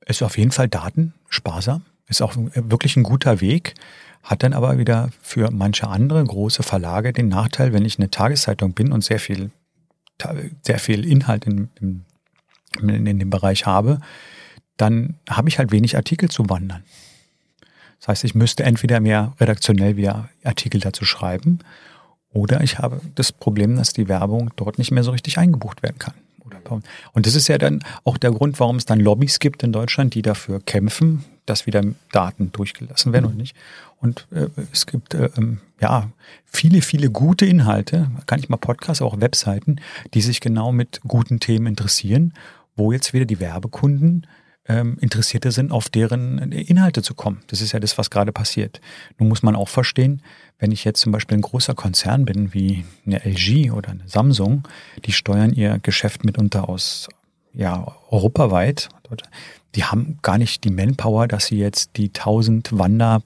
[0.05, 1.83] Ist auf jeden Fall Daten sparsam.
[2.07, 3.73] Ist auch wirklich ein guter Weg.
[4.21, 8.73] Hat dann aber wieder für manche andere große Verlage den Nachteil, wenn ich eine Tageszeitung
[8.73, 9.49] bin und sehr viel,
[10.61, 13.99] sehr viel Inhalt in, in, in dem Bereich habe,
[14.77, 16.83] dann habe ich halt wenig Artikel zu wandern.
[17.99, 21.59] Das heißt, ich müsste entweder mehr redaktionell wieder Artikel dazu schreiben
[22.29, 25.97] oder ich habe das Problem, dass die Werbung dort nicht mehr so richtig eingebucht werden
[25.97, 26.13] kann.
[27.13, 30.13] Und das ist ja dann auch der Grund, warum es dann Lobbys gibt in Deutschland,
[30.13, 33.55] die dafür kämpfen, dass wieder Daten durchgelassen werden und nicht.
[33.99, 36.09] Und äh, es gibt äh, ähm, ja
[36.45, 39.77] viele, viele gute Inhalte, kann ich mal Podcasts, auch Webseiten,
[40.13, 42.33] die sich genau mit guten Themen interessieren,
[42.75, 44.27] wo jetzt wieder die Werbekunden
[44.67, 47.41] ähm, Interessierte sind, auf deren Inhalte zu kommen.
[47.47, 48.81] Das ist ja das, was gerade passiert.
[49.17, 50.21] Nun muss man auch verstehen,
[50.59, 54.67] wenn ich jetzt zum Beispiel ein großer Konzern bin, wie eine LG oder eine Samsung,
[55.05, 57.07] die steuern ihr Geschäft mitunter aus
[57.53, 58.89] ja, europaweit.
[59.75, 63.21] Die haben gar nicht die Manpower, dass sie jetzt die 1000 Wander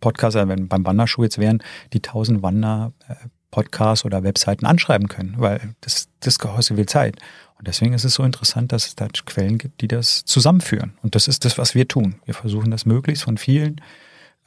[0.00, 1.62] Podcasts, also wenn beim Wanderschuh jetzt wären,
[1.92, 3.14] die 1000 Wander äh,
[3.50, 7.16] Podcasts oder Webseiten anschreiben können, weil das, das kostet viel Zeit.
[7.58, 10.96] Und deswegen ist es so interessant, dass es da Quellen gibt, die das zusammenführen.
[11.02, 12.16] Und das ist das, was wir tun.
[12.24, 13.80] Wir versuchen das möglichst von vielen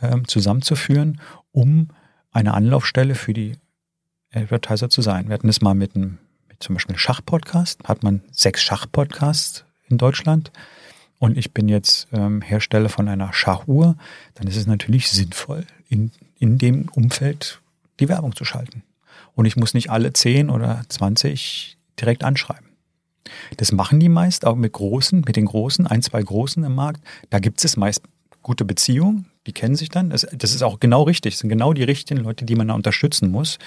[0.02, 1.20] ähm, zusammenzuführen,
[1.52, 1.90] um
[2.32, 3.58] eine Anlaufstelle für die
[4.34, 5.28] Advertiser zu sein.
[5.28, 9.98] Wir hatten das mal mit einem, mit zum Beispiel Schachpodcast, hat man sechs Schachpodcasts in
[9.98, 10.52] Deutschland
[11.22, 13.96] und ich bin jetzt ähm, Hersteller von einer Schachuhr,
[14.34, 17.62] dann ist es natürlich sinnvoll, in, in dem Umfeld
[18.00, 18.84] die Werbung zu schalten.
[19.34, 22.68] Und ich muss nicht alle zehn oder zwanzig direkt anschreiben.
[23.58, 27.02] Das machen die meist auch mit großen, mit den großen, ein, zwei großen im Markt.
[27.30, 28.02] Da gibt es meist
[28.42, 30.10] gute Beziehungen, die kennen sich dann.
[30.10, 31.36] Das, das ist auch genau richtig.
[31.36, 33.58] Das sind genau die richtigen Leute, die man da unterstützen muss.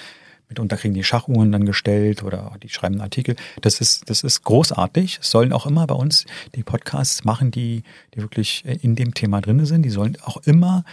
[0.49, 3.35] mitunter kriegen die Schachuhren dann gestellt oder die schreiben einen Artikel.
[3.61, 5.19] Das ist, das ist großartig.
[5.21, 6.25] Es sollen auch immer bei uns
[6.55, 9.83] die Podcasts machen, die, die wirklich in dem Thema drin sind.
[9.83, 10.83] Die sollen auch immer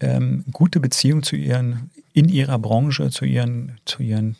[0.00, 4.36] ähm, gute Beziehungen zu ihren, in ihrer Branche, zu ihren, zu ihren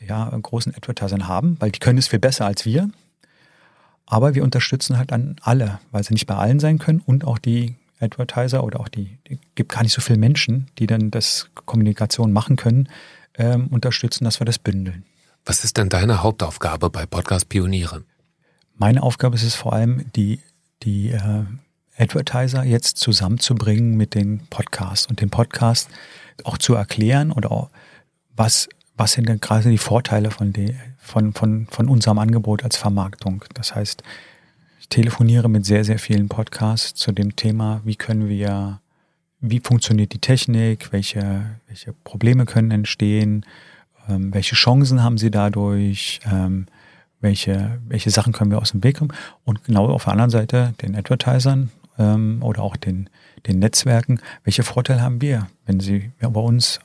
[0.00, 2.90] ja, großen Advertisern haben, weil die können es viel besser als wir.
[4.06, 7.38] Aber wir unterstützen halt an alle, weil sie nicht bei allen sein können und auch
[7.38, 11.48] die Advertiser oder auch die, die gibt gar nicht so viele Menschen, die dann das
[11.54, 12.88] Kommunikation machen können,
[13.34, 15.04] ähm, unterstützen, dass wir das bündeln.
[15.44, 18.04] Was ist denn deine Hauptaufgabe bei Podcast Pioniere?
[18.76, 20.40] Meine Aufgabe ist es vor allem, die,
[20.82, 21.44] die äh,
[21.98, 25.88] Advertiser jetzt zusammenzubringen mit den Podcasts und den Podcast
[26.44, 27.70] auch zu erklären oder auch,
[28.34, 32.76] was, was sind denn gerade die Vorteile von, die, von, von, von unserem Angebot als
[32.76, 33.44] Vermarktung.
[33.54, 34.02] Das heißt,
[34.80, 38.80] ich telefoniere mit sehr, sehr vielen Podcasts zu dem Thema, wie können wir,
[39.40, 43.46] wie funktioniert die Technik, welche, welche Probleme können entstehen,
[44.08, 46.66] ähm, welche Chancen haben sie dadurch, ähm,
[47.20, 49.12] welche, welche Sachen können wir aus dem Weg kommen.
[49.44, 53.08] Und genau auf der anderen Seite den Advertisern ähm, oder auch den,
[53.46, 56.80] den Netzwerken, welche Vorteile haben wir, wenn sie bei uns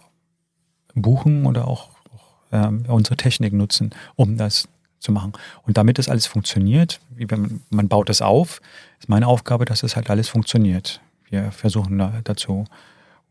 [0.94, 4.68] buchen oder auch, auch ähm, unsere Technik nutzen, um das
[5.00, 5.34] zu machen.
[5.64, 8.62] Und damit das alles funktioniert, wie man, man baut das auf,
[9.00, 11.02] ist meine Aufgabe, dass das halt alles funktioniert.
[11.30, 12.66] Wir versuchen da, dazu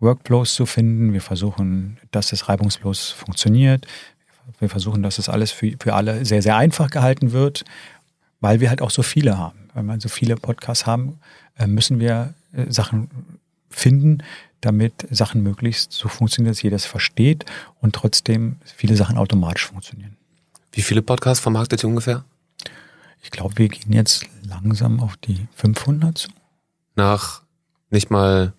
[0.01, 3.87] Workflows zu finden, wir versuchen, dass es reibungslos funktioniert,
[4.59, 7.65] wir versuchen, dass es alles für, für alle sehr, sehr einfach gehalten wird,
[8.41, 9.60] weil wir halt auch so viele haben.
[9.75, 11.19] Weil wir so viele Podcasts haben,
[11.59, 13.11] äh, müssen wir äh, Sachen
[13.69, 14.23] finden,
[14.61, 17.45] damit Sachen möglichst so funktionieren, dass jeder es versteht
[17.81, 20.17] und trotzdem viele Sachen automatisch funktionieren.
[20.73, 22.25] Wie viele Podcasts vermarktet ihr ungefähr?
[23.23, 26.29] Ich glaube, wir gehen jetzt langsam auf die 500 zu.
[26.97, 27.43] Nach
[27.91, 28.53] nicht mal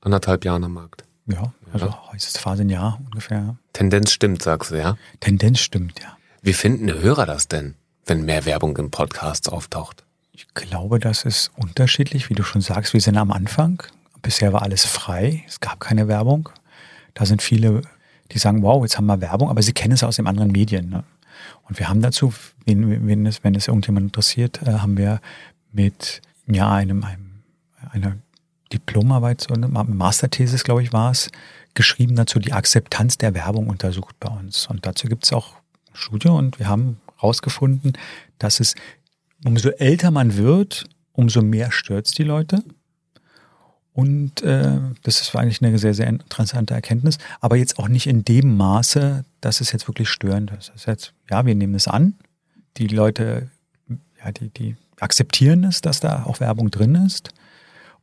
[0.00, 1.04] anderthalb Jahren am Markt.
[1.26, 2.12] Ja, also ja.
[2.12, 3.56] heißt Phase ein Jahr ungefähr.
[3.72, 4.96] Tendenz stimmt, sagst du, ja?
[5.20, 6.16] Tendenz stimmt, ja.
[6.40, 7.74] Wie finden die Hörer das denn,
[8.04, 10.05] wenn mehr Werbung im Podcast auftaucht?
[10.36, 12.92] Ich glaube, das ist unterschiedlich, wie du schon sagst.
[12.92, 13.82] Wir sind am Anfang.
[14.20, 15.42] Bisher war alles frei.
[15.48, 16.50] Es gab keine Werbung.
[17.14, 17.80] Da sind viele,
[18.32, 20.90] die sagen, wow, jetzt haben wir Werbung, aber sie kennen es aus den anderen Medien.
[20.90, 21.04] Ne?
[21.66, 22.34] Und wir haben dazu,
[22.66, 25.22] wenn, wenn, es, wenn es irgendjemand interessiert, äh, haben wir
[25.72, 27.42] mit ja, einem, einem
[27.90, 28.18] einer
[28.74, 31.30] Diplomarbeit, so eine Masterthesis, glaube ich, war es,
[31.72, 34.66] geschrieben dazu, die Akzeptanz der Werbung untersucht bei uns.
[34.66, 35.54] Und dazu gibt es auch
[35.94, 37.94] Studie und wir haben herausgefunden,
[38.38, 38.74] dass es
[39.46, 42.62] umso älter man wird, umso mehr stört es die Leute.
[43.92, 47.16] Und äh, das ist eigentlich eine sehr, sehr interessante Erkenntnis.
[47.40, 50.68] Aber jetzt auch nicht in dem Maße, dass es jetzt wirklich störend ist.
[50.68, 52.14] Das ist jetzt, ja, wir nehmen es an.
[52.76, 53.48] Die Leute,
[54.22, 57.30] ja, die, die akzeptieren es, dass da auch Werbung drin ist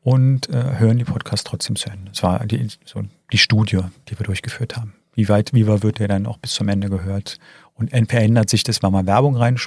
[0.01, 2.09] und äh, hören die Podcasts trotzdem zu Ende.
[2.11, 4.95] Das war die, so die Studie, die wir durchgeführt haben.
[5.13, 7.37] Wie weit, wie weit wird der dann auch bis zum Ende gehört?
[7.75, 9.57] Und verändert sich das, wenn man Werbung rein,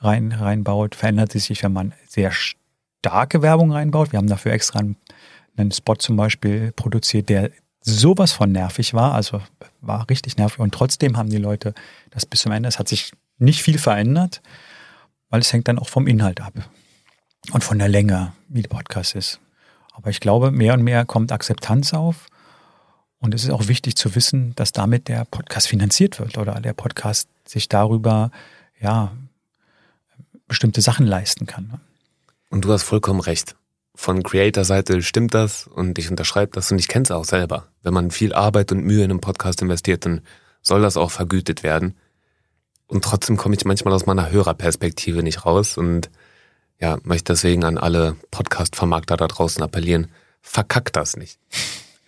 [0.00, 4.12] rein, reinbaut, verändert es sich, wenn man sehr starke Werbung reinbaut.
[4.12, 4.96] Wir haben dafür extra einen,
[5.56, 9.42] einen Spot zum Beispiel produziert, der sowas von nervig war, also
[9.80, 10.60] war richtig nervig.
[10.60, 11.74] Und trotzdem haben die Leute
[12.10, 14.40] das bis zum Ende, es hat sich nicht viel verändert,
[15.28, 16.54] weil es hängt dann auch vom Inhalt ab
[17.52, 19.40] und von der Länge, wie der Podcast ist.
[19.92, 22.28] Aber ich glaube, mehr und mehr kommt Akzeptanz auf
[23.22, 26.72] und es ist auch wichtig zu wissen, dass damit der Podcast finanziert wird oder der
[26.72, 28.32] Podcast sich darüber,
[28.80, 29.12] ja,
[30.48, 31.68] bestimmte Sachen leisten kann.
[31.68, 31.80] Ne?
[32.50, 33.54] Und du hast vollkommen recht.
[33.94, 37.68] Von Creator-Seite stimmt das und ich unterschreibe das und ich kenne es auch selber.
[37.82, 40.22] Wenn man viel Arbeit und Mühe in einen Podcast investiert, dann
[40.60, 41.94] soll das auch vergütet werden.
[42.88, 46.10] Und trotzdem komme ich manchmal aus meiner Hörerperspektive nicht raus und
[46.80, 50.08] ja, möchte deswegen an alle Podcast-Vermarkter da draußen appellieren,
[50.40, 51.38] verkackt das nicht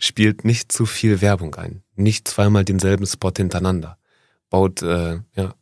[0.04, 1.82] spielt nicht zu viel Werbung ein.
[1.96, 3.98] Nicht zweimal denselben Spot hintereinander.
[4.50, 5.54] Baut, äh, ja,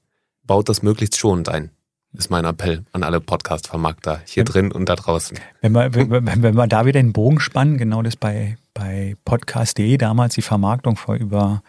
[0.45, 1.71] baut das möglichst schonend ein.
[2.15, 5.39] Ist mein Appell an alle Podcast-Vermarkter hier drin und da draußen.
[5.63, 9.97] Wenn wir, wenn, wenn wir da wieder den Bogen spannen, genau das bei, bei podcast.de,
[9.97, 11.63] damals die Vermarktung vor über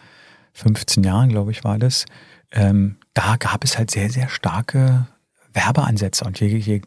[0.52, 2.04] 15 Jahren, glaube ich, war das,
[2.52, 5.06] ähm, da gab es halt sehr, sehr starke
[5.54, 6.24] Werbeansätze.
[6.24, 6.82] Und je, je,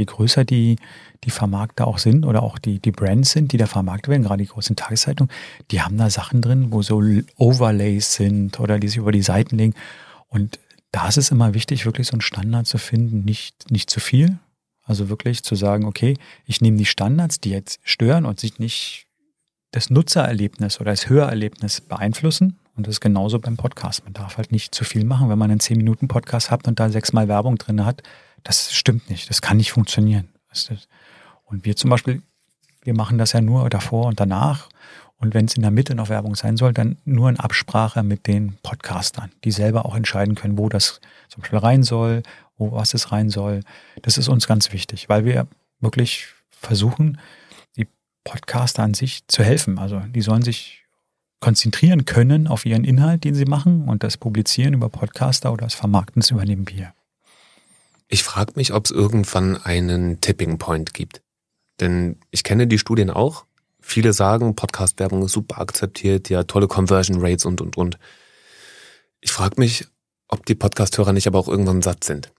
[0.00, 0.76] je größer die,
[1.22, 4.42] die Vermarkter auch sind oder auch die, die Brands sind, die da vermarktet werden, gerade
[4.42, 5.30] die großen Tageszeitungen,
[5.70, 7.02] die haben da Sachen drin, wo so
[7.36, 9.74] Overlays sind oder die sich über die Seiten legen.
[10.28, 10.58] Und
[10.90, 14.38] da ist es immer wichtig, wirklich so einen Standard zu finden, nicht, nicht zu viel.
[14.82, 19.06] Also wirklich zu sagen, okay, ich nehme die Standards, die jetzt stören und sich nicht
[19.70, 22.58] das Nutzererlebnis oder das Hörerlebnis beeinflussen.
[22.76, 24.02] Und das ist genauso beim Podcast.
[24.04, 25.28] Man darf halt nicht zu viel machen.
[25.28, 28.02] Wenn man einen 10-Minuten-Podcast hat und da sechsmal Werbung drin hat,
[28.44, 29.30] das stimmt nicht.
[29.30, 30.28] Das kann nicht funktionieren.
[31.44, 32.22] Und wir zum Beispiel,
[32.82, 34.68] wir machen das ja nur davor und danach.
[35.18, 38.26] Und wenn es in der Mitte noch Werbung sein soll, dann nur in Absprache mit
[38.26, 42.22] den Podcastern, die selber auch entscheiden können, wo das zum Beispiel rein soll,
[42.56, 43.60] wo was es rein soll.
[44.02, 45.46] Das ist uns ganz wichtig, weil wir
[45.80, 47.18] wirklich versuchen,
[47.76, 47.86] die
[48.24, 49.78] Podcaster an sich zu helfen.
[49.78, 50.84] Also die sollen sich
[51.40, 55.74] konzentrieren können auf ihren Inhalt, den sie machen und das Publizieren über Podcaster oder das
[55.74, 56.94] Vermarkten, übernehmen wir.
[58.12, 61.22] Ich frage mich, ob es irgendwann einen Tipping Point gibt.
[61.78, 63.46] Denn ich kenne die Studien auch.
[63.80, 67.98] Viele sagen, Podcast-Werbung ist super akzeptiert, ja, tolle Conversion Rates und, und, und.
[69.20, 69.86] Ich frage mich,
[70.26, 72.32] ob die Podcast-Hörer nicht aber auch irgendwann satt sind.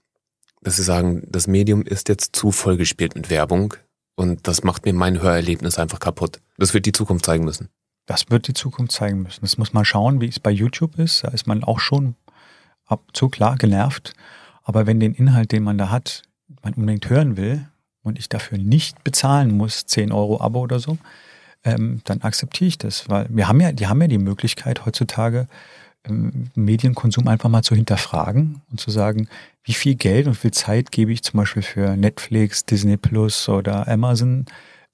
[0.60, 3.74] Dass sie sagen, das Medium ist jetzt zu vollgespielt mit Werbung
[4.14, 6.42] und das macht mir mein Hörerlebnis einfach kaputt.
[6.58, 7.70] Das wird die Zukunft zeigen müssen.
[8.04, 9.40] Das wird die Zukunft zeigen müssen.
[9.40, 11.24] Das muss man schauen, wie es bei YouTube ist.
[11.24, 12.14] Da ist man auch schon
[12.84, 14.12] ab zu klar genervt.
[14.62, 16.22] Aber wenn den Inhalt, den man da hat,
[16.62, 17.66] man unbedingt hören will
[18.02, 20.98] und ich dafür nicht bezahlen muss, 10 Euro Abo oder so,
[21.64, 23.08] ähm, dann akzeptiere ich das.
[23.08, 25.48] Weil wir haben ja, die haben ja die Möglichkeit heutzutage,
[26.04, 29.28] ähm, Medienkonsum einfach mal zu hinterfragen und zu sagen,
[29.64, 33.86] wie viel Geld und viel Zeit gebe ich zum Beispiel für Netflix, Disney Plus oder
[33.86, 34.46] Amazon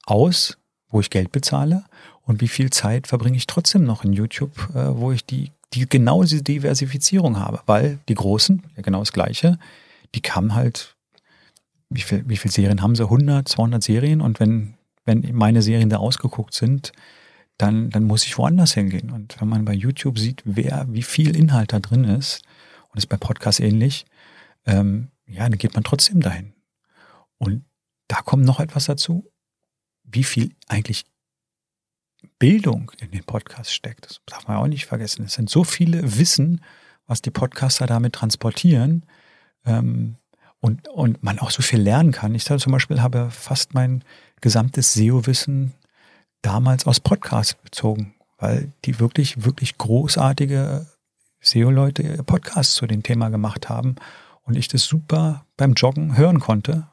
[0.04, 0.58] aus,
[0.90, 1.84] wo ich Geld bezahle
[2.22, 5.88] und wie viel Zeit verbringe ich trotzdem noch in YouTube, äh, wo ich die, die
[5.88, 9.58] genau diese Diversifizierung habe, weil die Großen, ja genau das Gleiche,
[10.14, 10.96] die kamen halt,
[11.90, 13.04] wie viel, wie viel Serien haben sie?
[13.04, 16.92] 100, 200 Serien und wenn, wenn meine Serien da ausgeguckt sind,
[17.58, 19.10] dann, dann muss ich woanders hingehen.
[19.10, 22.42] Und wenn man bei YouTube sieht, wer, wie viel Inhalt da drin ist,
[22.88, 24.06] und ist bei Podcasts ähnlich,
[24.64, 26.54] ähm, ja, dann geht man trotzdem dahin.
[27.36, 27.64] Und
[28.06, 29.30] da kommt noch etwas dazu,
[30.04, 31.04] wie viel eigentlich
[32.38, 34.06] Bildung in den Podcast steckt.
[34.06, 35.24] Das darf man auch nicht vergessen.
[35.24, 36.60] Es sind so viele Wissen,
[37.06, 39.04] was die Podcaster damit transportieren
[39.64, 40.16] ähm,
[40.60, 42.34] und, und man auch so viel lernen kann.
[42.34, 44.04] Ich zum Beispiel habe fast mein
[44.40, 45.74] gesamtes SEO-Wissen
[46.42, 50.86] damals aus Podcasts bezogen, weil die wirklich, wirklich großartige
[51.40, 53.96] SEO-Leute Podcasts zu dem Thema gemacht haben
[54.42, 56.88] und ich das super beim Joggen hören konnte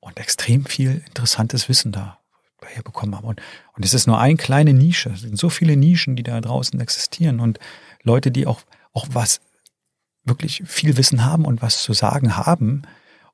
[0.00, 2.18] und extrem viel interessantes Wissen da
[2.66, 3.26] herbekommen habe.
[3.26, 3.40] Und,
[3.76, 5.10] und es ist nur eine kleine Nische.
[5.10, 7.58] Es sind so viele Nischen, die da draußen existieren und
[8.02, 8.60] Leute, die auch,
[8.92, 9.40] auch was
[10.24, 12.82] wirklich viel Wissen haben und was zu sagen haben.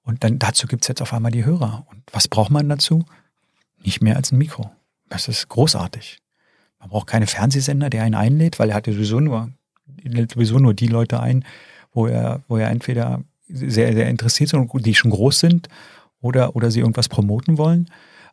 [0.02, 1.86] Und dann dazu gibt es jetzt auf einmal die Hörer.
[1.90, 3.04] Und was braucht man dazu?
[3.82, 4.70] Nicht mehr als ein Mikro.
[5.08, 6.18] Das ist großartig.
[6.78, 9.50] Man braucht keine Fernsehsender, der einen einlädt, weil er hat ja sowieso nur,
[10.32, 11.44] sowieso nur die Leute ein,
[11.92, 15.68] wo er, wo er entweder sehr, sehr interessiert sind und die schon groß sind
[16.20, 17.90] oder, oder sie irgendwas promoten wollen.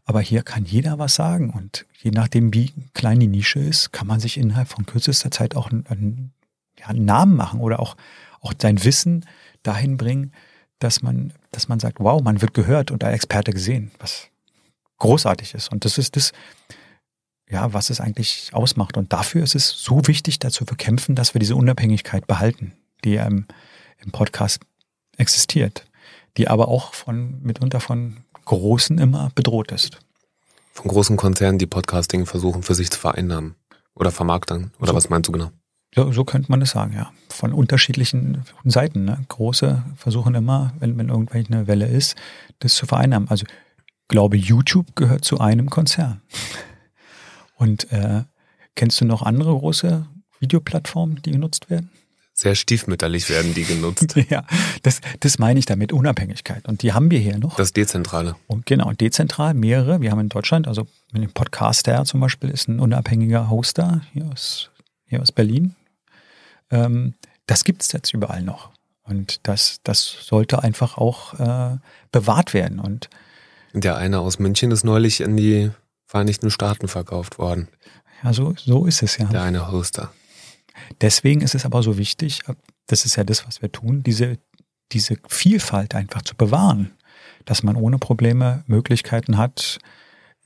[0.07, 4.07] Aber hier kann jeder was sagen und je nachdem, wie klein die Nische ist, kann
[4.07, 6.31] man sich innerhalb von kürzester Zeit auch einen,
[6.79, 7.97] ja, einen Namen machen oder auch,
[8.39, 9.25] auch sein Wissen
[9.63, 10.31] dahin bringen,
[10.79, 14.29] dass man, dass man sagt, wow, man wird gehört und als Experte gesehen, was
[14.97, 15.73] großartig ist.
[15.73, 16.31] Und das ist das,
[17.49, 18.95] ja, was es eigentlich ausmacht.
[18.95, 22.71] Und dafür ist es so wichtig, dazu zu kämpfen, dass wir diese Unabhängigkeit behalten,
[23.03, 23.45] die ähm,
[23.99, 24.61] im Podcast
[25.17, 25.83] existiert,
[26.37, 29.99] die aber auch von mitunter von Großen immer bedroht ist.
[30.71, 33.55] Von großen Konzernen, die Podcasting versuchen für sich zu vereinnahmen
[33.93, 34.71] oder vermarkten.
[34.79, 35.51] Oder so, was meinst du genau?
[35.93, 37.11] So, so könnte man es sagen, ja.
[37.29, 39.03] Von unterschiedlichen Seiten.
[39.03, 39.19] Ne?
[39.27, 42.15] Große versuchen immer, wenn, wenn irgendwelche eine Welle ist,
[42.59, 43.27] das zu vereinnahmen.
[43.27, 43.45] Also
[44.07, 46.21] glaube, YouTube gehört zu einem Konzern.
[47.55, 48.23] Und äh,
[48.75, 50.07] kennst du noch andere große
[50.39, 51.91] Videoplattformen, die genutzt werden?
[52.39, 54.15] Sehr stiefmütterlich werden die genutzt.
[54.29, 54.45] ja,
[54.83, 56.67] das, das meine ich damit, Unabhängigkeit.
[56.67, 57.55] Und die haben wir hier noch.
[57.55, 58.35] Das Dezentrale.
[58.45, 60.01] Und genau, dezentral mehrere.
[60.01, 64.27] Wir haben in Deutschland, also mit dem Podcaster zum Beispiel, ist ein unabhängiger Hoster hier
[64.31, 64.69] aus,
[65.07, 65.75] hier aus Berlin.
[66.69, 67.15] Ähm,
[67.47, 68.69] das gibt es jetzt überall noch.
[69.01, 71.77] Und das, das sollte einfach auch äh,
[72.11, 72.79] bewahrt werden.
[72.79, 73.09] Und
[73.73, 75.71] der eine aus München ist neulich in die
[76.05, 77.67] Vereinigten Staaten verkauft worden.
[78.23, 79.25] Ja, so, so ist es ja.
[79.25, 80.11] Der eine Hoster.
[81.01, 82.41] Deswegen ist es aber so wichtig,
[82.87, 84.37] das ist ja das, was wir tun, diese,
[84.91, 86.91] diese Vielfalt einfach zu bewahren,
[87.45, 89.79] dass man ohne Probleme Möglichkeiten hat,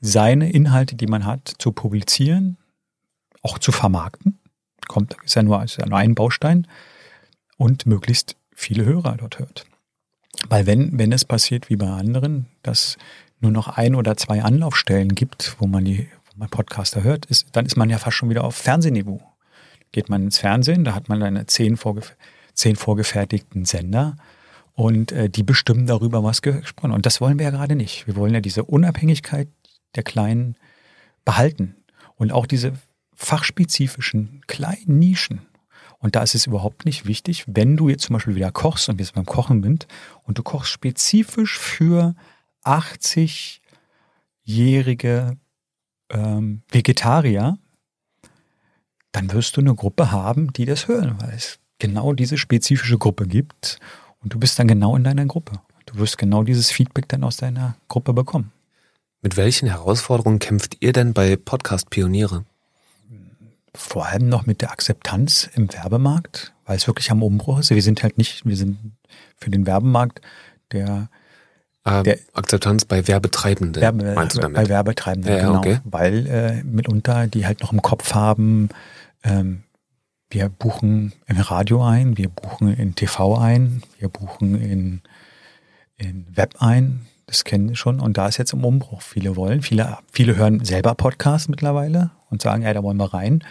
[0.00, 2.58] seine Inhalte, die man hat, zu publizieren,
[3.42, 4.38] auch zu vermarkten.
[4.88, 6.66] Kommt, ist ja nur, ist ja nur ein Baustein
[7.56, 9.64] und möglichst viele Hörer dort hört.
[10.48, 12.98] Weil wenn, wenn es passiert wie bei anderen, dass
[13.40, 17.46] nur noch ein oder zwei Anlaufstellen gibt, wo man die, wo man Podcaster hört, ist,
[17.52, 19.20] dann ist man ja fast schon wieder auf Fernsehniveau
[19.92, 22.16] geht man ins Fernsehen, da hat man eine zehn, vorgef
[22.54, 24.16] zehn vorgefertigten Sender
[24.74, 28.06] und äh, die bestimmen darüber, was gesprochen Und das wollen wir ja gerade nicht.
[28.06, 29.48] Wir wollen ja diese Unabhängigkeit
[29.94, 30.56] der Kleinen
[31.24, 31.76] behalten
[32.16, 32.72] und auch diese
[33.14, 35.42] fachspezifischen kleinen Nischen.
[35.98, 38.98] Und da ist es überhaupt nicht wichtig, wenn du jetzt zum Beispiel wieder kochst und
[38.98, 39.86] jetzt beim Kochen sind
[40.24, 42.16] und du kochst spezifisch für
[42.64, 45.36] 80-jährige
[46.10, 47.58] ähm, Vegetarier,
[49.12, 53.26] dann wirst du eine Gruppe haben, die das hören, weil es genau diese spezifische Gruppe
[53.26, 53.78] gibt
[54.22, 55.52] und du bist dann genau in deiner Gruppe.
[55.86, 58.52] Du wirst genau dieses Feedback dann aus deiner Gruppe bekommen.
[59.20, 62.44] Mit welchen Herausforderungen kämpft ihr denn bei Podcast Pioniere?
[63.74, 67.70] Vor allem noch mit der Akzeptanz im Werbemarkt, weil es wirklich am Umbruch ist.
[67.70, 68.78] Wir sind halt nicht, wir sind
[69.36, 70.20] für den Werbemarkt
[70.72, 71.08] der
[71.84, 74.56] äh, der Akzeptanz bei Werbetreibenden, Werbe, meinst du damit?
[74.56, 75.58] Bei Werbetreibenden, ja, genau.
[75.58, 75.80] Okay.
[75.84, 78.68] Weil äh, mitunter die halt noch im Kopf haben,
[79.22, 79.64] ähm,
[80.30, 85.02] wir buchen in Radio ein, wir buchen in TV ein, wir buchen in,
[85.96, 87.06] in Web ein.
[87.26, 88.00] Das kennen wir schon.
[88.00, 89.02] Und da ist jetzt im Umbruch.
[89.02, 93.44] Viele wollen, viele, viele hören selber Podcasts mittlerweile und sagen, ja, da wollen wir rein.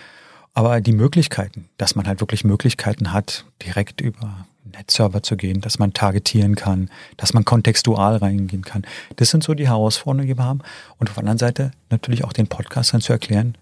[0.53, 5.79] Aber die Möglichkeiten, dass man halt wirklich Möglichkeiten hat, direkt über Netzserver zu gehen, dass
[5.79, 8.83] man targetieren kann, dass man kontextual reingehen kann.
[9.15, 10.61] Das sind so die Herausforderungen, die wir haben.
[10.97, 13.57] Und auf der anderen Seite natürlich auch den Podcastern zu erklären,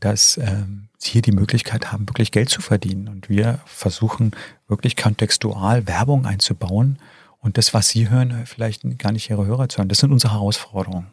[0.00, 3.08] dass ähm, sie hier die Möglichkeit haben, wirklich Geld zu verdienen.
[3.08, 4.32] Und wir versuchen
[4.68, 6.98] wirklich kontextual Werbung einzubauen
[7.40, 9.88] und das, was sie hören, vielleicht gar nicht ihre Hörer zu hören.
[9.88, 11.08] Das sind unsere Herausforderungen.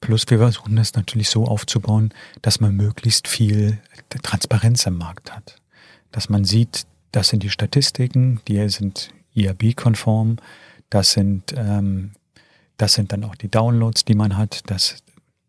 [0.00, 3.78] Plus wir versuchen das natürlich so aufzubauen, dass man möglichst viel
[4.22, 5.56] Transparenz im Markt hat.
[6.12, 10.36] Dass man sieht, das sind die Statistiken, die sind IAB-konform,
[10.88, 12.12] das sind, ähm,
[12.76, 14.96] das sind dann auch die Downloads, die man hat, das,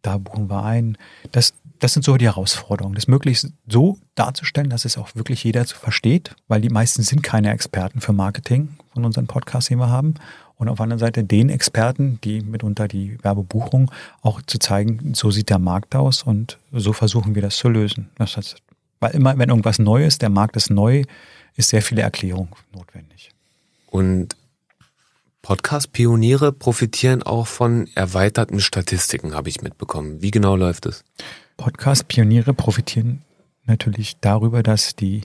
[0.01, 0.97] da buchen wir ein.
[1.31, 5.65] Das, das sind so die Herausforderungen, das möglichst so darzustellen, dass es auch wirklich jeder
[5.65, 10.13] versteht, weil die meisten sind keine Experten für Marketing von unseren Podcasts, die wir haben.
[10.57, 13.89] Und auf der anderen Seite den Experten, die mitunter die Werbebuchung
[14.21, 18.11] auch zu zeigen, so sieht der Markt aus und so versuchen wir das zu lösen.
[18.15, 18.57] Das heißt,
[18.99, 21.01] weil immer, wenn irgendwas neu ist, der Markt ist neu,
[21.55, 23.31] ist sehr viele Erklärung notwendig.
[23.87, 24.35] Und
[25.41, 30.21] Podcast-Pioniere profitieren auch von erweiterten Statistiken, habe ich mitbekommen.
[30.21, 31.03] Wie genau läuft es?
[31.61, 33.21] Podcast-Pioniere profitieren
[33.65, 35.21] natürlich darüber, dass die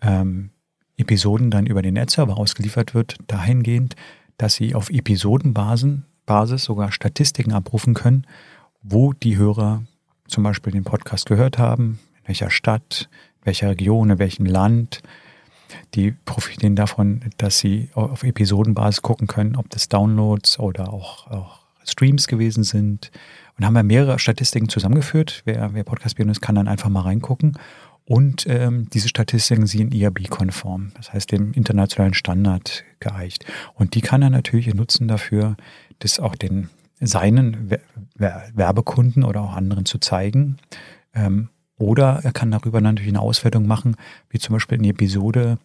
[0.00, 0.50] ähm,
[0.96, 3.96] Episoden dann über den Netzserver ausgeliefert wird, dahingehend,
[4.38, 8.28] dass sie auf Episodenbasis Basis sogar Statistiken abrufen können,
[8.80, 9.82] wo die Hörer
[10.28, 13.08] zum Beispiel den Podcast gehört haben, in welcher Stadt,
[13.40, 15.02] in welcher Region, in welchem Land.
[15.94, 21.58] Die profitieren davon, dass sie auf Episodenbasis gucken können, ob das Downloads oder auch, auch
[21.84, 23.10] Streams gewesen sind.
[23.58, 25.42] Und haben wir mehrere Statistiken zusammengeführt.
[25.44, 27.58] Wer, wer Podcast-Pionier ist, kann dann einfach mal reingucken.
[28.04, 33.46] Und ähm, diese Statistiken sind IAB-konform, das heißt dem internationalen Standard geeicht.
[33.74, 35.56] Und die kann er natürlich nutzen dafür,
[36.00, 36.68] das auch den
[37.00, 37.70] seinen
[38.16, 40.58] Werbekunden oder auch anderen zu zeigen.
[41.14, 41.48] Ähm,
[41.78, 43.96] oder er kann darüber natürlich eine Auswertung machen,
[44.30, 45.58] wie zum Beispiel in die Episode,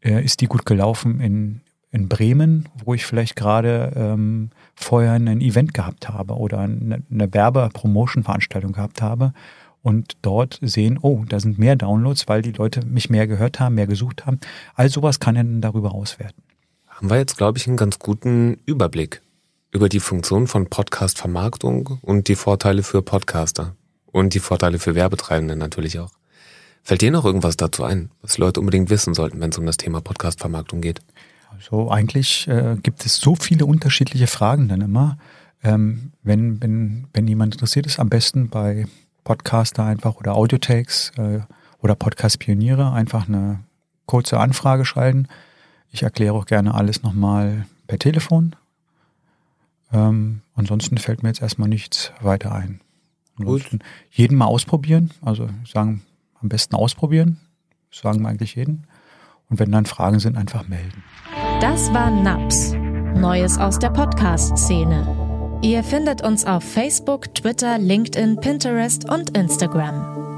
[0.00, 1.62] äh, ist die gut gelaufen in,
[1.94, 7.32] in Bremen, wo ich vielleicht gerade ähm, vorher ein Event gehabt habe oder eine, eine
[7.32, 9.32] Werbe-Promotion-Veranstaltung gehabt habe
[9.80, 13.76] und dort sehen, oh, da sind mehr Downloads, weil die Leute mich mehr gehört haben,
[13.76, 14.40] mehr gesucht haben.
[14.74, 16.42] All sowas kann er dann darüber auswerten.
[16.88, 19.22] Haben wir jetzt, glaube ich, einen ganz guten Überblick
[19.70, 23.76] über die Funktion von Podcast-Vermarktung und die Vorteile für Podcaster
[24.06, 26.10] und die Vorteile für Werbetreibende natürlich auch.
[26.82, 29.76] Fällt dir noch irgendwas dazu ein, was Leute unbedingt wissen sollten, wenn es um das
[29.76, 31.00] Thema Podcast-Vermarktung geht?
[31.54, 35.18] Also eigentlich äh, gibt es so viele unterschiedliche Fragen dann immer.
[35.62, 38.86] Ähm, wenn, wenn, wenn jemand interessiert ist, am besten bei
[39.24, 41.40] Podcaster einfach oder Audiotakes äh,
[41.80, 43.60] oder Podcast-Pioniere einfach eine
[44.06, 45.26] kurze Anfrage schreiben.
[45.90, 48.56] Ich erkläre auch gerne alles nochmal per Telefon.
[49.92, 52.80] Ähm, ansonsten fällt mir jetzt erstmal nichts weiter ein.
[53.38, 53.80] Ansonsten
[54.10, 55.10] jeden mal ausprobieren.
[55.22, 56.02] Also sagen,
[56.40, 57.38] am besten ausprobieren.
[57.90, 58.86] Sagen wir eigentlich jeden.
[59.48, 61.02] Und wenn dann Fragen sind, einfach melden.
[61.60, 62.72] Das war NAPS.
[63.16, 65.58] Neues aus der Podcast-Szene.
[65.62, 70.33] Ihr findet uns auf Facebook, Twitter, LinkedIn, Pinterest und Instagram.